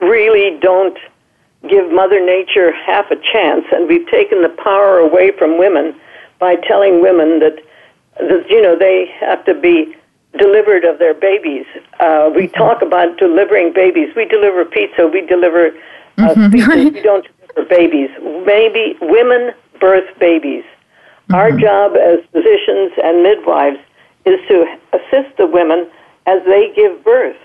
[0.00, 0.96] really don't
[1.68, 5.94] give Mother Nature half a chance, and we've taken the power away from women
[6.38, 7.56] by telling women that,
[8.18, 9.94] that you know, they have to be
[10.38, 11.66] delivered of their babies.
[12.00, 14.14] Uh, we talk about delivering babies.
[14.16, 15.06] We deliver pizza.
[15.06, 15.72] We deliver
[16.18, 16.94] uh, mm-hmm.
[16.94, 18.10] We don't for babies.
[18.46, 20.64] Maybe women birth babies.
[20.64, 21.34] Mm-hmm.
[21.34, 23.78] Our job as physicians and midwives
[24.24, 25.88] is to assist the women
[26.26, 27.36] as they give birth.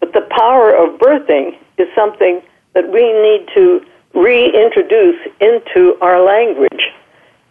[0.00, 2.42] But the power of birthing is something
[2.74, 3.84] that we need to
[4.14, 6.82] reintroduce into our language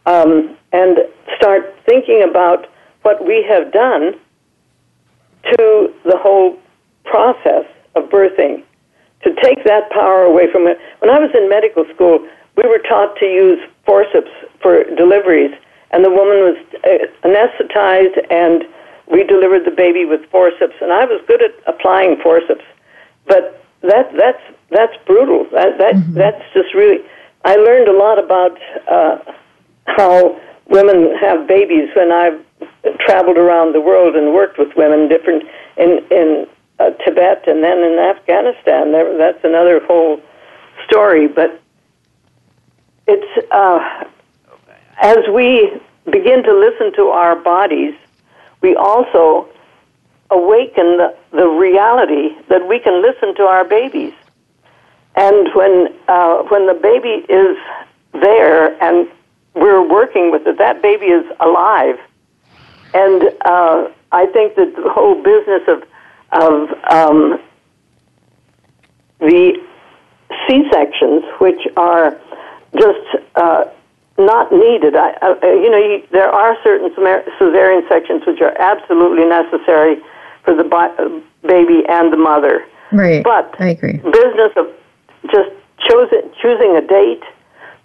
[0.05, 0.99] um, and
[1.35, 2.67] start thinking about
[3.01, 4.13] what we have done
[5.43, 6.57] to the whole
[7.05, 8.63] process of birthing.
[9.23, 10.77] To take that power away from it.
[10.99, 15.51] When I was in medical school, we were taught to use forceps for deliveries,
[15.91, 18.63] and the woman was uh, anesthetized, and
[19.11, 20.75] we delivered the baby with forceps.
[20.81, 22.65] And I was good at applying forceps,
[23.25, 25.47] but that that's that's brutal.
[25.51, 26.13] That that mm-hmm.
[26.13, 27.03] that's just really.
[27.45, 28.57] I learned a lot about
[28.91, 29.19] uh,
[29.85, 30.39] how
[30.69, 32.43] women have babies when I've
[32.99, 35.43] traveled around the world and worked with women different
[35.77, 36.47] in in
[36.79, 38.91] uh, Tibet and then in Afghanistan.
[38.91, 40.21] There, that's another whole
[40.85, 41.27] story.
[41.27, 41.59] But
[43.07, 44.05] it's uh,
[45.01, 45.71] as we
[46.05, 47.93] begin to listen to our bodies,
[48.61, 49.47] we also
[50.29, 54.13] awaken the, the reality that we can listen to our babies.
[55.15, 57.57] And when uh, when the baby is
[58.13, 59.07] there and
[59.55, 61.97] we're working with it, that baby is alive.
[62.93, 65.83] And uh, I think that the whole business of
[66.31, 67.39] of um,
[69.19, 69.53] the
[70.47, 72.17] C sections, which are
[72.75, 73.65] just uh,
[74.17, 74.95] not needed.
[74.95, 79.97] I, uh, you know, you, there are certain cesarean sections which are absolutely necessary
[80.43, 80.95] for the bi-
[81.43, 82.65] baby and the mother.
[82.91, 83.23] Right.
[83.23, 83.97] But I agree.
[83.97, 84.67] Business of
[85.31, 85.49] just
[85.87, 87.23] choosing choosing a date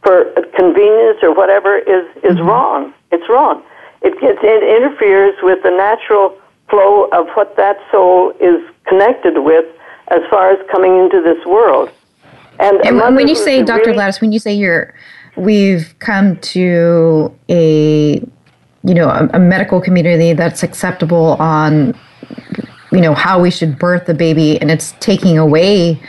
[0.03, 2.47] for convenience or whatever is is mm-hmm.
[2.47, 2.95] wrong.
[3.11, 3.62] It's wrong.
[4.03, 6.38] It gets it interferes with the natural
[6.69, 9.65] flow of what that soul is connected with
[10.09, 11.91] as far as coming into this world.
[12.59, 13.81] And, and when you say, Dr.
[13.81, 14.95] Really, Gladys, when you say you're,
[15.37, 18.21] we've come to a,
[18.85, 21.99] you know, a, a medical community that's acceptable on,
[22.93, 26.01] you know, how we should birth a baby, and it's taking away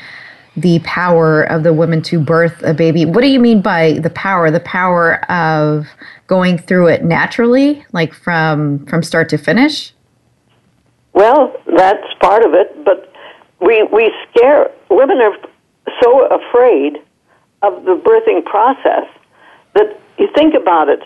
[0.55, 3.05] the power of the woman to birth a baby.
[3.05, 4.51] What do you mean by the power?
[4.51, 5.87] The power of
[6.27, 9.93] going through it naturally, like from from start to finish?
[11.13, 13.11] Well, that's part of it, but
[13.61, 15.37] we we scare women are
[16.01, 16.97] so afraid
[17.61, 19.07] of the birthing process
[19.73, 20.99] that you think about it.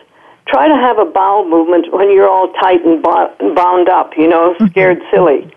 [0.48, 4.54] Try to have a bowel movement when you're all tight and bound up, you know,
[4.54, 4.68] mm-hmm.
[4.68, 5.54] scared silly.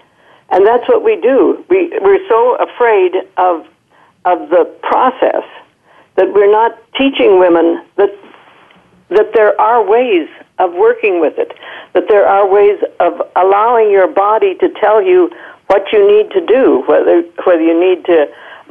[0.50, 1.64] And that's what we do.
[1.68, 3.66] We, we're so afraid of,
[4.24, 5.44] of the process
[6.16, 8.10] that we're not teaching women that,
[9.10, 10.28] that there are ways
[10.60, 11.52] of working with it,
[11.94, 15.30] that there are ways of allowing your body to tell you
[15.66, 18.26] what you need to do, whether, whether you need to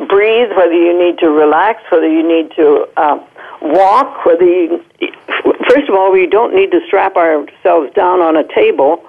[0.08, 3.20] breathe, whether you need to relax, whether you need to uh,
[3.62, 4.84] walk, whether you,
[5.68, 9.04] first of all, we don't need to strap ourselves down on a table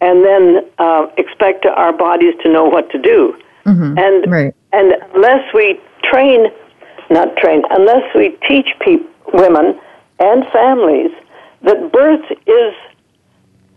[0.00, 3.36] and then uh, expect our bodies to know what to do.
[3.64, 3.98] Mm-hmm.
[3.98, 4.54] And right.
[4.72, 6.46] and unless we train,
[7.10, 9.78] not train, unless we teach people, women
[10.18, 11.10] and families
[11.64, 12.74] that birth is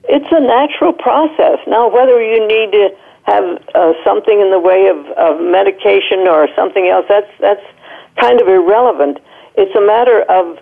[0.09, 1.59] it's a natural process.
[1.67, 2.89] Now, whether you need to
[3.23, 7.63] have uh, something in the way of, of medication or something else, that's that's
[8.19, 9.19] kind of irrelevant.
[9.55, 10.59] It's a matter of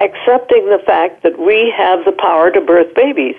[0.00, 3.36] accepting the fact that we have the power to birth babies.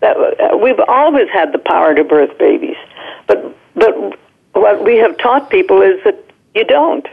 [0.00, 2.76] That uh, we've always had the power to birth babies,
[3.26, 4.18] but but
[4.52, 6.18] what we have taught people is that
[6.54, 7.06] you don't.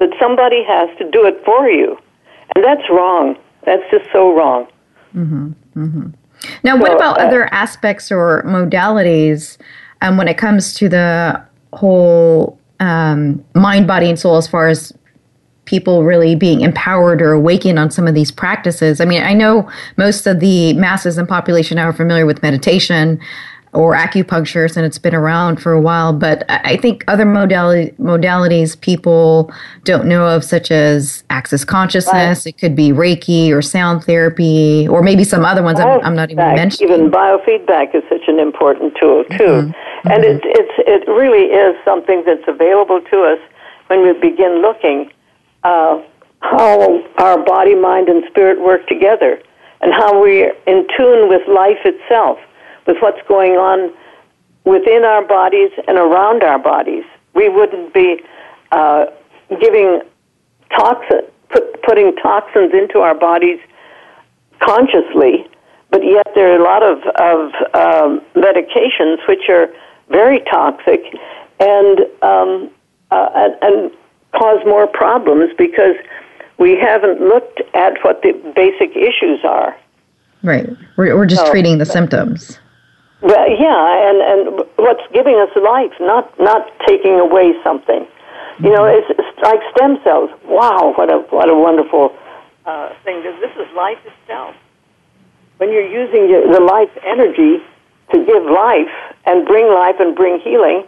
[0.00, 1.98] That somebody has to do it for you,
[2.54, 3.36] and that's wrong.
[3.64, 4.66] That's just so wrong.
[5.14, 5.52] Mm-hmm.
[5.76, 6.08] Mm-hmm.
[6.62, 9.56] Now, what about uh, other aspects or modalities
[10.02, 11.42] um, when it comes to the
[11.72, 14.92] whole um, mind, body, and soul as far as
[15.64, 19.00] people really being empowered or awakened on some of these practices.
[19.00, 23.20] I mean, I know most of the masses and population are familiar with meditation
[23.74, 28.80] or acupuncture and it's been around for a while, but I think other modality, modalities
[28.80, 29.52] people
[29.84, 32.46] don't know of, such as access consciousness.
[32.46, 32.54] Right.
[32.54, 36.30] It could be Reiki or sound therapy, or maybe some other ones I'm, I'm, not
[36.30, 36.92] even mentioning.
[36.92, 39.36] Even biofeedback is such an important tool too.
[39.36, 40.08] Mm-hmm.
[40.08, 40.36] And mm-hmm.
[40.36, 43.38] it, it's, it really is something that's available to us
[43.88, 45.10] when we begin looking
[45.64, 46.00] uh,
[46.40, 49.40] how our body, mind, and spirit work together
[49.80, 52.38] and how we're in tune with life itself,
[52.86, 53.92] with what's going on
[54.64, 57.04] within our bodies and around our bodies.
[57.34, 58.20] We wouldn't be
[58.72, 59.06] uh,
[59.60, 60.02] giving
[60.76, 63.58] toxin, put, putting toxins into our bodies
[64.60, 65.46] consciously,
[65.90, 69.68] but yet there are a lot of, of um, medications which are
[70.08, 71.00] very toxic,
[71.60, 72.70] and um,
[73.10, 73.90] uh, and, and
[74.32, 75.94] cause more problems because
[76.58, 79.76] we haven't looked at what the basic issues are.
[80.42, 80.68] Right.
[80.96, 82.58] We're, we're just so, treating the symptoms.
[83.24, 88.06] Well, yeah, and, and what's giving us life, not not taking away something.
[88.60, 90.28] You know, it's, it's like stem cells.
[90.44, 92.14] Wow, what a what a wonderful
[92.66, 93.22] uh, thing.
[93.22, 94.54] This is life itself.
[95.56, 97.64] When you're using your, the life energy
[98.12, 98.92] to give life
[99.24, 100.84] and bring life and bring healing,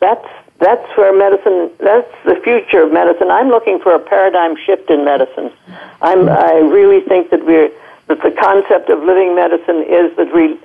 [0.00, 0.26] that's
[0.60, 1.70] that's where medicine.
[1.80, 3.30] That's the future of medicine.
[3.30, 5.52] I'm looking for a paradigm shift in medicine.
[6.00, 6.30] I'm.
[6.30, 7.68] I really think that we're
[8.08, 10.58] that the concept of living medicine is that we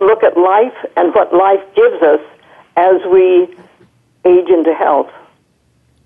[0.00, 2.20] look at life and what life gives us
[2.76, 3.44] as we
[4.24, 5.10] age into health.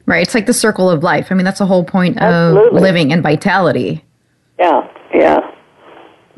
[0.07, 0.23] Right.
[0.23, 1.29] It's like the circle of life.
[1.31, 2.77] I mean, that's the whole point Absolutely.
[2.77, 4.05] of living and vitality.
[4.59, 4.89] Yeah.
[5.15, 5.53] Yeah.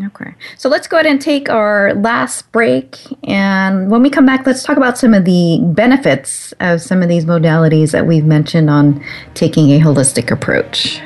[0.07, 0.35] Okay.
[0.59, 2.99] So let's go ahead and take our last break.
[3.29, 7.09] And when we come back, let's talk about some of the benefits of some of
[7.09, 11.01] these modalities that we've mentioned on taking a holistic approach.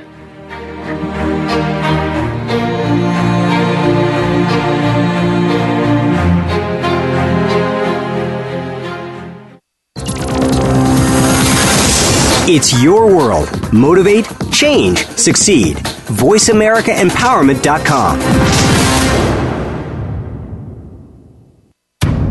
[12.50, 13.50] It's your world.
[13.74, 15.76] Motivate, change, succeed.
[15.76, 18.20] VoiceAmericaEmpowerment.com.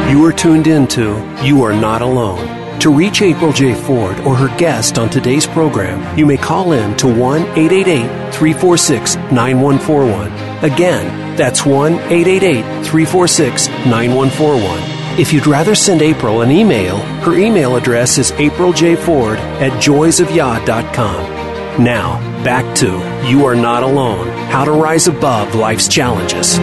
[0.10, 2.80] You are tuned into You Are Not Alone.
[2.80, 3.74] To reach April J.
[3.74, 9.16] Ford or her guest on today's program, you may call in to 1 888 346
[9.32, 10.32] 9141.
[10.64, 15.03] Again, that's 1 888 346 9141.
[15.16, 21.84] If you'd rather send April an email, her email address is apriljford at joysofyah.com.
[21.84, 22.88] Now, back to
[23.30, 26.58] You Are Not Alone How to Rise Above Life's Challenges.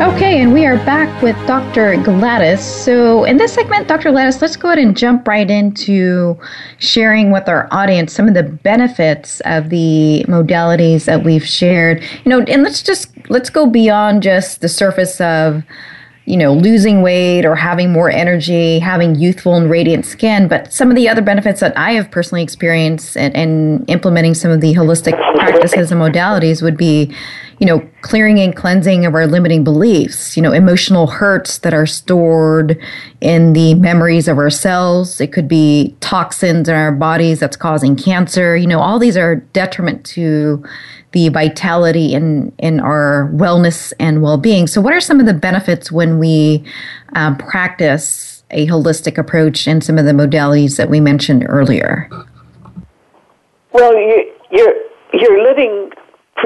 [0.00, 2.02] Okay, and we are back with Dr.
[2.02, 2.62] Gladys.
[2.62, 4.10] So, in this segment, Dr.
[4.10, 6.40] Gladys, let's go ahead and jump right into
[6.78, 12.02] sharing with our audience some of the benefits of the modalities that we've shared.
[12.24, 15.62] You know, and let's just let's go beyond just the surface of
[16.28, 20.46] you know, losing weight or having more energy, having youthful and radiant skin.
[20.46, 24.50] But some of the other benefits that I have personally experienced and, and implementing some
[24.50, 27.14] of the holistic practices and modalities would be,
[27.58, 31.86] you know, clearing and cleansing of our limiting beliefs, you know, emotional hurts that are
[31.86, 32.80] stored
[33.20, 35.20] in the memories of ourselves.
[35.20, 38.56] It could be toxins in our bodies that's causing cancer.
[38.56, 40.64] You know, all these are detriment to
[41.12, 44.66] the vitality in in our wellness and well-being.
[44.66, 46.64] So, what are some of the benefits when we
[47.14, 52.08] um, practice a holistic approach and some of the modalities that we mentioned earlier?
[53.72, 54.74] Well, you, you're
[55.12, 55.90] you're living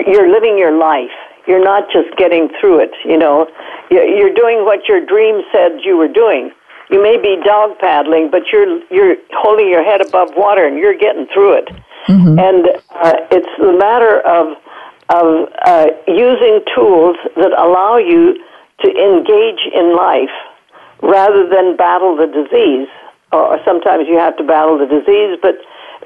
[0.06, 1.14] you're living your life.
[1.46, 2.92] You're not just getting through it.
[3.04, 3.48] You know,
[3.90, 6.52] you're doing what your dream said you were doing.
[6.90, 10.96] You may be dog paddling, but you're you're holding your head above water and you're
[10.96, 11.68] getting through it.
[12.06, 12.38] Mm-hmm.
[12.38, 14.56] And uh, it's the matter of
[15.08, 18.38] of uh, using tools that allow you
[18.80, 20.32] to engage in life
[21.02, 22.88] rather than battle the disease.
[23.32, 25.56] Or sometimes you have to battle the disease, but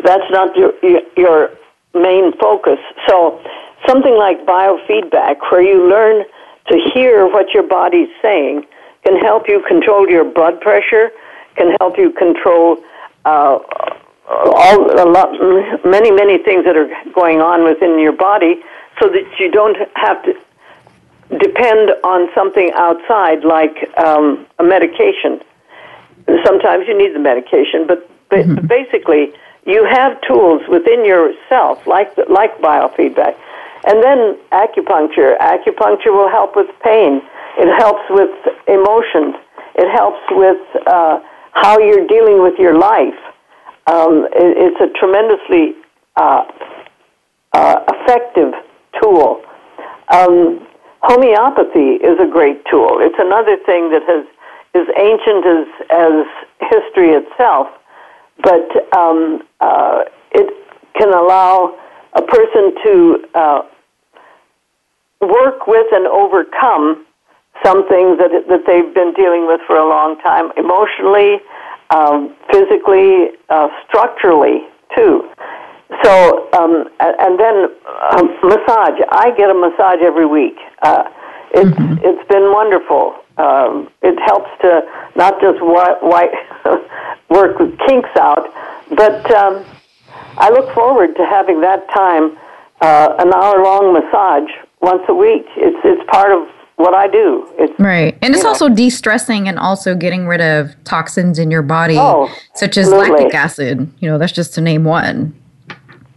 [0.04, 0.72] that's not your
[1.16, 1.50] your
[1.94, 2.78] main focus.
[3.08, 3.42] So
[3.88, 6.24] something like biofeedback, where you learn
[6.68, 8.66] to hear what your body's saying,
[9.04, 11.10] can help you control your blood pressure,
[11.54, 12.82] can help you control
[13.24, 13.58] uh,
[14.28, 15.30] all a lot,
[15.84, 18.62] many many things that are going on within your body,
[19.00, 20.34] so that you don't have to
[21.38, 25.40] depend on something outside like um, a medication.
[26.44, 28.66] Sometimes you need the medication, but, mm-hmm.
[28.66, 29.32] basically
[29.64, 33.36] you have tools within yourself, like like biofeedback,
[33.86, 35.38] and then acupuncture.
[35.38, 37.22] Acupuncture will help with pain.
[37.58, 38.30] It helps with
[38.66, 39.34] emotions.
[39.76, 41.20] It helps with uh,
[41.52, 43.18] how you're dealing with your life.
[43.86, 45.76] Um, it, it's a tremendously
[46.16, 46.44] uh,
[47.52, 48.52] uh, effective
[49.00, 49.42] tool.
[50.08, 50.66] Um,
[51.02, 52.98] homeopathy is a great tool.
[53.00, 54.26] It's another thing that has
[54.74, 56.26] is ancient as as
[56.70, 57.68] history itself,
[58.42, 60.52] but um, uh, it
[60.98, 61.78] can allow
[62.12, 63.62] a person to uh,
[65.20, 67.06] work with and overcome
[67.64, 71.40] some things that that they've been dealing with for a long time, emotionally,
[71.90, 75.28] um, physically, uh, structurally too.
[76.02, 77.70] So, um, and then
[78.12, 78.98] um, massage.
[79.10, 80.58] I get a massage every week.
[80.82, 81.04] Uh,
[81.52, 81.94] it's mm-hmm.
[82.02, 83.14] it's been wonderful.
[83.38, 84.82] Um, it helps to
[85.14, 86.32] not just wi- wi-
[87.30, 88.48] work with kinks out,
[88.90, 89.64] but um,
[90.38, 92.36] I look forward to having that time,
[92.80, 94.50] uh, an hour long massage
[94.86, 95.44] once a week.
[95.56, 97.48] It's it's part of what I do.
[97.58, 98.50] It's, right, and it's know.
[98.50, 103.24] also de-stressing and also getting rid of toxins in your body, oh, such as absolutely.
[103.24, 103.92] lactic acid.
[103.98, 105.34] You know, that's just to name one.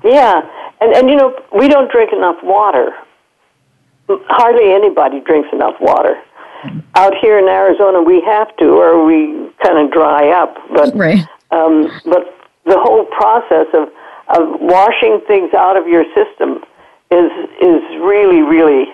[0.03, 0.41] Yeah,
[0.79, 2.93] and and you know we don't drink enough water.
[4.07, 6.21] Hardly anybody drinks enough water.
[6.95, 10.57] Out here in Arizona, we have to, or we kind of dry up.
[10.73, 11.25] But right.
[11.51, 13.89] um, but the whole process of
[14.37, 16.63] of washing things out of your system
[17.11, 17.31] is
[17.61, 18.85] is really really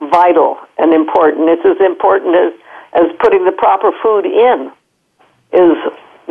[0.00, 1.48] vital and important.
[1.48, 2.52] It's as important as
[2.94, 4.72] as putting the proper food in.
[5.50, 5.76] Is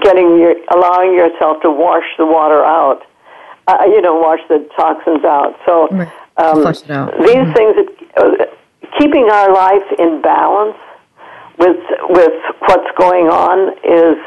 [0.02, 3.04] getting your allowing yourself to wash the water out
[3.68, 5.60] uh, you know, wash the toxins out.
[5.66, 5.90] So
[6.38, 7.14] um, out.
[7.20, 7.54] these mm-hmm.
[7.54, 7.76] things,
[8.16, 8.46] uh,
[8.98, 10.78] keeping our life in balance
[11.60, 14.18] with with what's going on is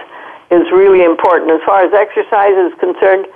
[0.51, 1.51] is really important.
[1.51, 3.27] As far as exercise is concerned,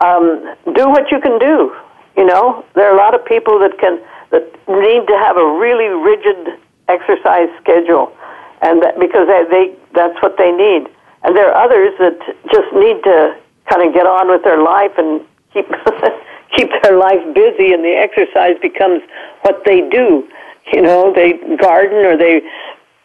[0.00, 1.74] um, do what you can do.
[2.18, 4.02] You know, there are a lot of people that can
[4.34, 6.58] that need to have a really rigid
[6.88, 8.12] exercise schedule,
[8.60, 9.64] and that, because they, they
[9.94, 10.90] that's what they need.
[11.22, 12.18] And there are others that
[12.50, 13.38] just need to
[13.70, 15.22] kind of get on with their life and
[15.54, 15.70] keep
[16.56, 19.00] keep their life busy, and the exercise becomes
[19.42, 20.26] what they do.
[20.72, 22.42] You know, they garden or they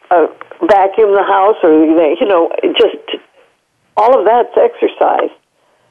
[0.10, 0.26] uh,
[0.66, 2.98] vacuum the house, or they, you know, just
[3.96, 5.30] all of that's exercise.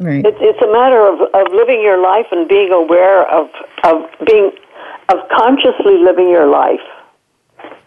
[0.03, 0.25] Right.
[0.27, 3.49] It's it's a matter of of living your life and being aware of
[3.85, 4.51] of being
[5.09, 6.81] of consciously living your life.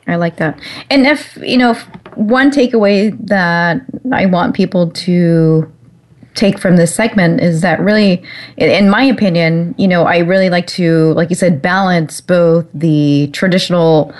[0.07, 0.59] I like that.
[0.89, 1.73] And if you know,
[2.15, 5.71] one takeaway that I want people to
[6.35, 8.23] take from this segment is that really,
[8.57, 13.29] in my opinion, you know, I really like to, like you said, balance both the
[13.33, 14.13] traditional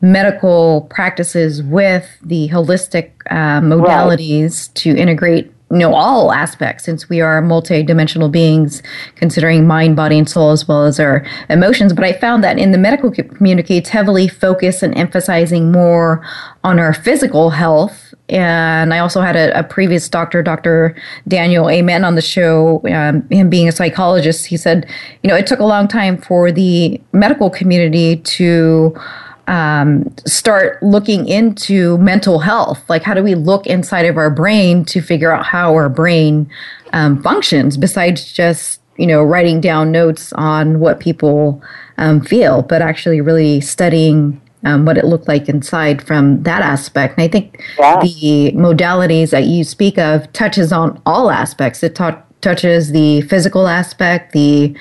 [0.00, 4.74] medical practices with the holistic uh, modalities right.
[4.74, 8.82] to integrate know all aspects since we are multi-dimensional beings
[9.16, 12.72] considering mind body and soul as well as our emotions but i found that in
[12.72, 16.24] the medical community it's heavily focused and emphasizing more
[16.64, 20.96] on our physical health and I also had a, a, previous doctor, Dr.
[21.28, 22.80] Daniel Amen, on the show.
[22.90, 24.88] Um, him being a psychologist, he said,
[25.22, 28.98] you know, it took a long time for the medical community to
[29.46, 32.82] um, start looking into mental health.
[32.88, 36.48] Like, how do we look inside of our brain to figure out how our brain
[36.92, 41.62] um, functions besides just, you know, writing down notes on what people
[41.98, 47.18] um, feel, but actually really studying um, what it looked like inside from that aspect.
[47.18, 48.00] And I think yeah.
[48.00, 51.82] the modalities that you speak of touches on all aspects.
[51.82, 51.98] It
[52.40, 54.74] touches the physical aspect, the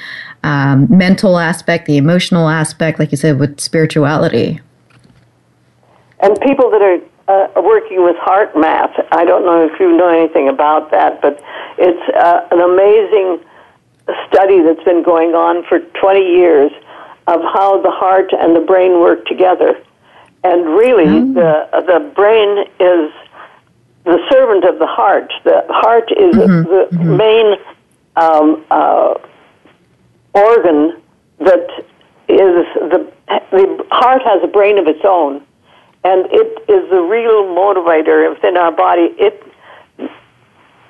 [0.43, 4.59] um, mental aspect, the emotional aspect, like you said, with spirituality.
[6.19, 10.49] And people that are uh, working with HeartMath, I don't know if you know anything
[10.49, 11.41] about that, but
[11.77, 13.39] it's uh, an amazing
[14.27, 16.71] study that's been going on for 20 years
[17.27, 19.81] of how the heart and the brain work together.
[20.43, 21.33] And really, mm.
[21.35, 23.11] the, the brain is
[24.03, 25.31] the servant of the heart.
[25.43, 26.69] The heart is mm-hmm.
[26.69, 27.17] the mm-hmm.
[27.17, 27.55] main
[28.15, 29.13] um, uh,
[30.33, 31.01] organ
[31.39, 31.67] that
[32.27, 33.11] is the
[33.51, 35.41] the heart has a brain of its own,
[36.03, 39.13] and it is the real motivator within our body.
[39.17, 39.43] It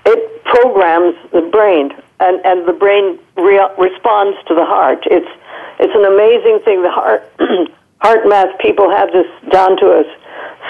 [0.06, 5.00] it programs the brain, and and the brain re- responds to the heart.
[5.06, 5.30] It's
[5.80, 6.84] it's an amazing thing.
[6.84, 7.24] The heart
[8.04, 10.04] HeartMath people have this down to a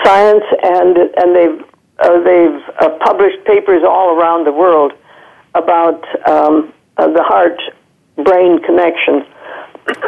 [0.03, 1.65] science, and and they've
[1.99, 4.93] uh, they've uh, published papers all around the world
[5.53, 7.59] about um, uh, the heart
[8.23, 9.25] brain connection.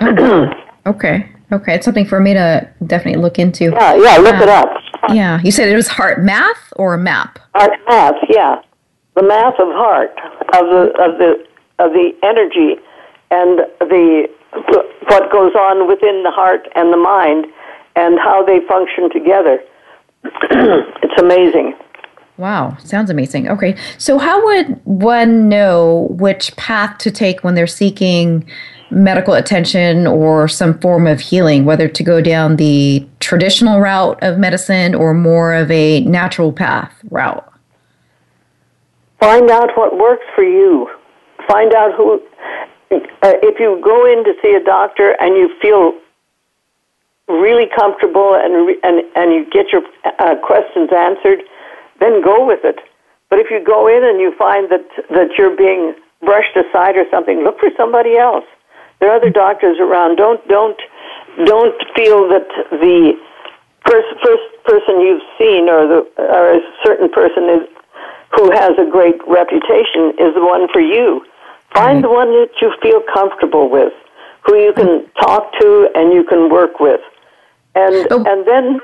[0.86, 1.30] okay.
[1.52, 3.66] Okay, it's something for me to definitely look into.
[3.66, 4.70] Yeah, yeah, look it up.
[5.10, 7.38] Yeah, you said it was heart math or map?
[7.54, 8.62] Heart math, yeah,
[9.16, 10.18] the math of heart
[10.54, 11.46] of the of the
[11.78, 12.82] of the energy
[13.30, 14.30] and the
[15.08, 17.46] what goes on within the heart and the mind,
[17.96, 19.62] and how they function together.
[20.24, 21.76] it's amazing.
[22.38, 23.48] Wow, sounds amazing.
[23.48, 28.50] Okay, so how would one know which path to take when they're seeking
[28.90, 34.38] medical attention or some form of healing, whether to go down the traditional route of
[34.38, 37.48] medicine or more of a natural path route?
[39.20, 40.90] Find out what works for you.
[41.48, 42.22] Find out who,
[42.92, 45.94] uh, if you go in to see a doctor and you feel
[47.28, 49.82] really comfortable and, and, and you get your
[50.20, 51.44] uh, questions answered,
[52.04, 52.80] then go with it.
[53.30, 57.06] But if you go in and you find that, that you're being brushed aside or
[57.10, 58.46] something, look for somebody else.
[59.00, 60.18] There are other doctors around.
[60.18, 60.80] Don't don't
[61.46, 63.18] don't feel that the
[63.90, 67.68] first first person you've seen or the or a certain person is
[68.36, 71.26] who has a great reputation is the one for you.
[71.74, 72.08] Find mm-hmm.
[72.08, 73.94] the one that you feel comfortable with,
[74.46, 75.20] who you can mm-hmm.
[75.20, 77.02] talk to and you can work with,
[77.76, 78.24] and oh.
[78.26, 78.80] and then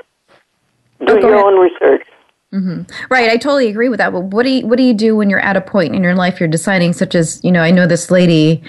[1.00, 1.44] oh, do oh, your ahead.
[1.44, 2.06] own research.
[2.52, 2.82] Mm-hmm.
[3.12, 4.12] Right, I totally agree with that.
[4.12, 6.16] But what do you what do you do when you're at a point in your
[6.16, 8.62] life you're deciding, such as you know, I know this lady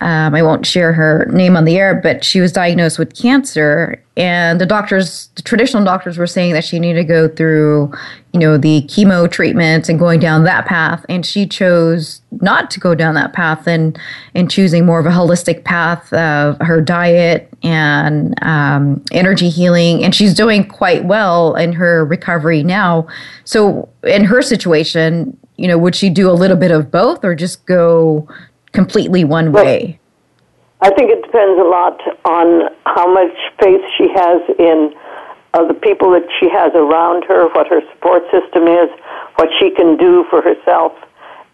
[0.00, 4.00] um, I won't share her name on the air, but she was diagnosed with cancer,
[4.16, 7.92] and the doctors, the traditional doctors, were saying that she needed to go through,
[8.32, 12.78] you know, the chemo treatments and going down that path, and she chose not to
[12.78, 13.98] go down that path and
[14.36, 20.14] and choosing more of a holistic path of her diet and um, energy healing, and
[20.14, 23.04] she's doing quite well in her recovery now.
[23.42, 27.34] So, in her situation, you know, would she do a little bit of both, or
[27.34, 28.28] just go
[28.72, 29.98] completely one well, way?
[30.80, 34.94] I think it depends a lot on how much faith she has in
[35.54, 38.88] uh, the people that she has around her, what her support system is,
[39.36, 40.92] what she can do for herself,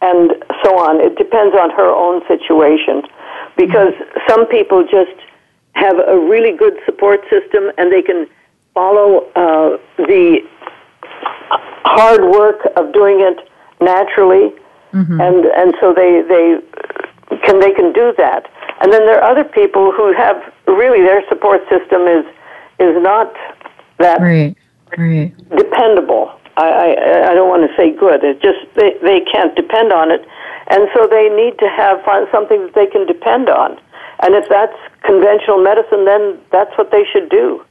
[0.03, 1.01] and so on.
[1.01, 3.03] It depends on her own situation
[3.57, 4.19] because mm-hmm.
[4.29, 5.17] some people just
[5.73, 8.27] have a really good support system and they can
[8.75, 10.39] follow uh, the
[11.85, 13.49] hard work of doing it
[13.81, 14.53] naturally.
[14.95, 15.20] Mm-hmm.
[15.20, 16.62] And and so they they
[17.45, 18.47] can they can do that.
[18.80, 20.36] And then there are other people who have
[20.66, 22.24] really their support system is
[22.78, 23.34] is not
[23.99, 24.57] that right.
[24.97, 25.34] Right.
[25.57, 26.30] dependable.
[26.57, 28.22] I, I I don't want to say good.
[28.22, 30.22] It just they they can't depend on it,
[30.68, 33.78] and so they need to have find something that they can depend on.
[34.22, 37.64] And if that's conventional medicine, then that's what they should do.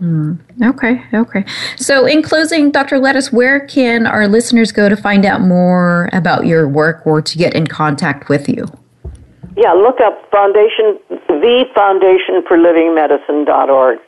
[0.00, 1.44] Mm, okay, okay.
[1.76, 3.00] So, in closing, Dr.
[3.00, 7.38] Gladys, where can our listeners go to find out more about your work or to
[7.38, 8.66] get in contact with you?
[9.56, 13.98] Yeah, look up Foundation, the Foundation for Living Medicine.org.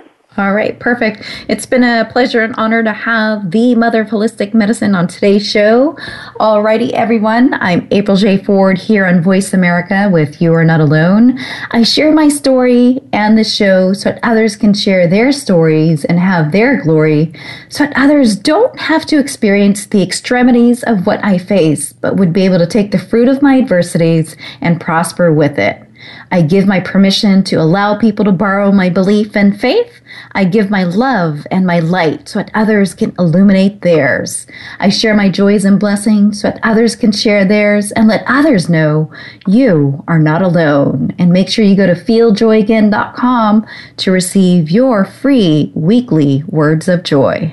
[0.38, 1.24] All right, perfect.
[1.48, 5.44] It's been a pleasure and honor to have the mother of holistic medicine on today's
[5.44, 5.94] show.
[6.38, 7.54] Alrighty, everyone.
[7.54, 8.38] I'm April J.
[8.44, 11.40] Ford here on Voice America with You Are Not Alone.
[11.72, 16.20] I share my story and the show so that others can share their stories and
[16.20, 17.32] have their glory,
[17.68, 22.32] so that others don't have to experience the extremities of what I face, but would
[22.32, 25.87] be able to take the fruit of my adversities and prosper with it.
[26.30, 30.00] I give my permission to allow people to borrow my belief and faith.
[30.32, 34.46] I give my love and my light so that others can illuminate theirs.
[34.78, 38.68] I share my joys and blessings so that others can share theirs and let others
[38.68, 39.12] know
[39.46, 41.14] you are not alone.
[41.18, 47.52] And make sure you go to feeljoyagain.com to receive your free weekly words of joy.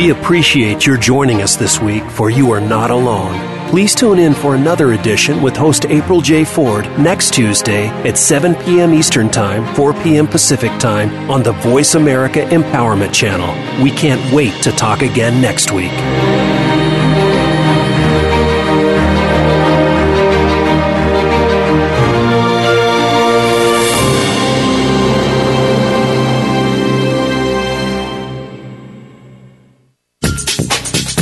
[0.00, 3.68] We appreciate your joining us this week for You Are Not Alone.
[3.68, 6.42] Please tune in for another edition with host April J.
[6.42, 8.94] Ford next Tuesday at 7 p.m.
[8.94, 10.26] Eastern Time, 4 p.m.
[10.26, 13.84] Pacific Time on the Voice America Empowerment Channel.
[13.84, 15.92] We can't wait to talk again next week.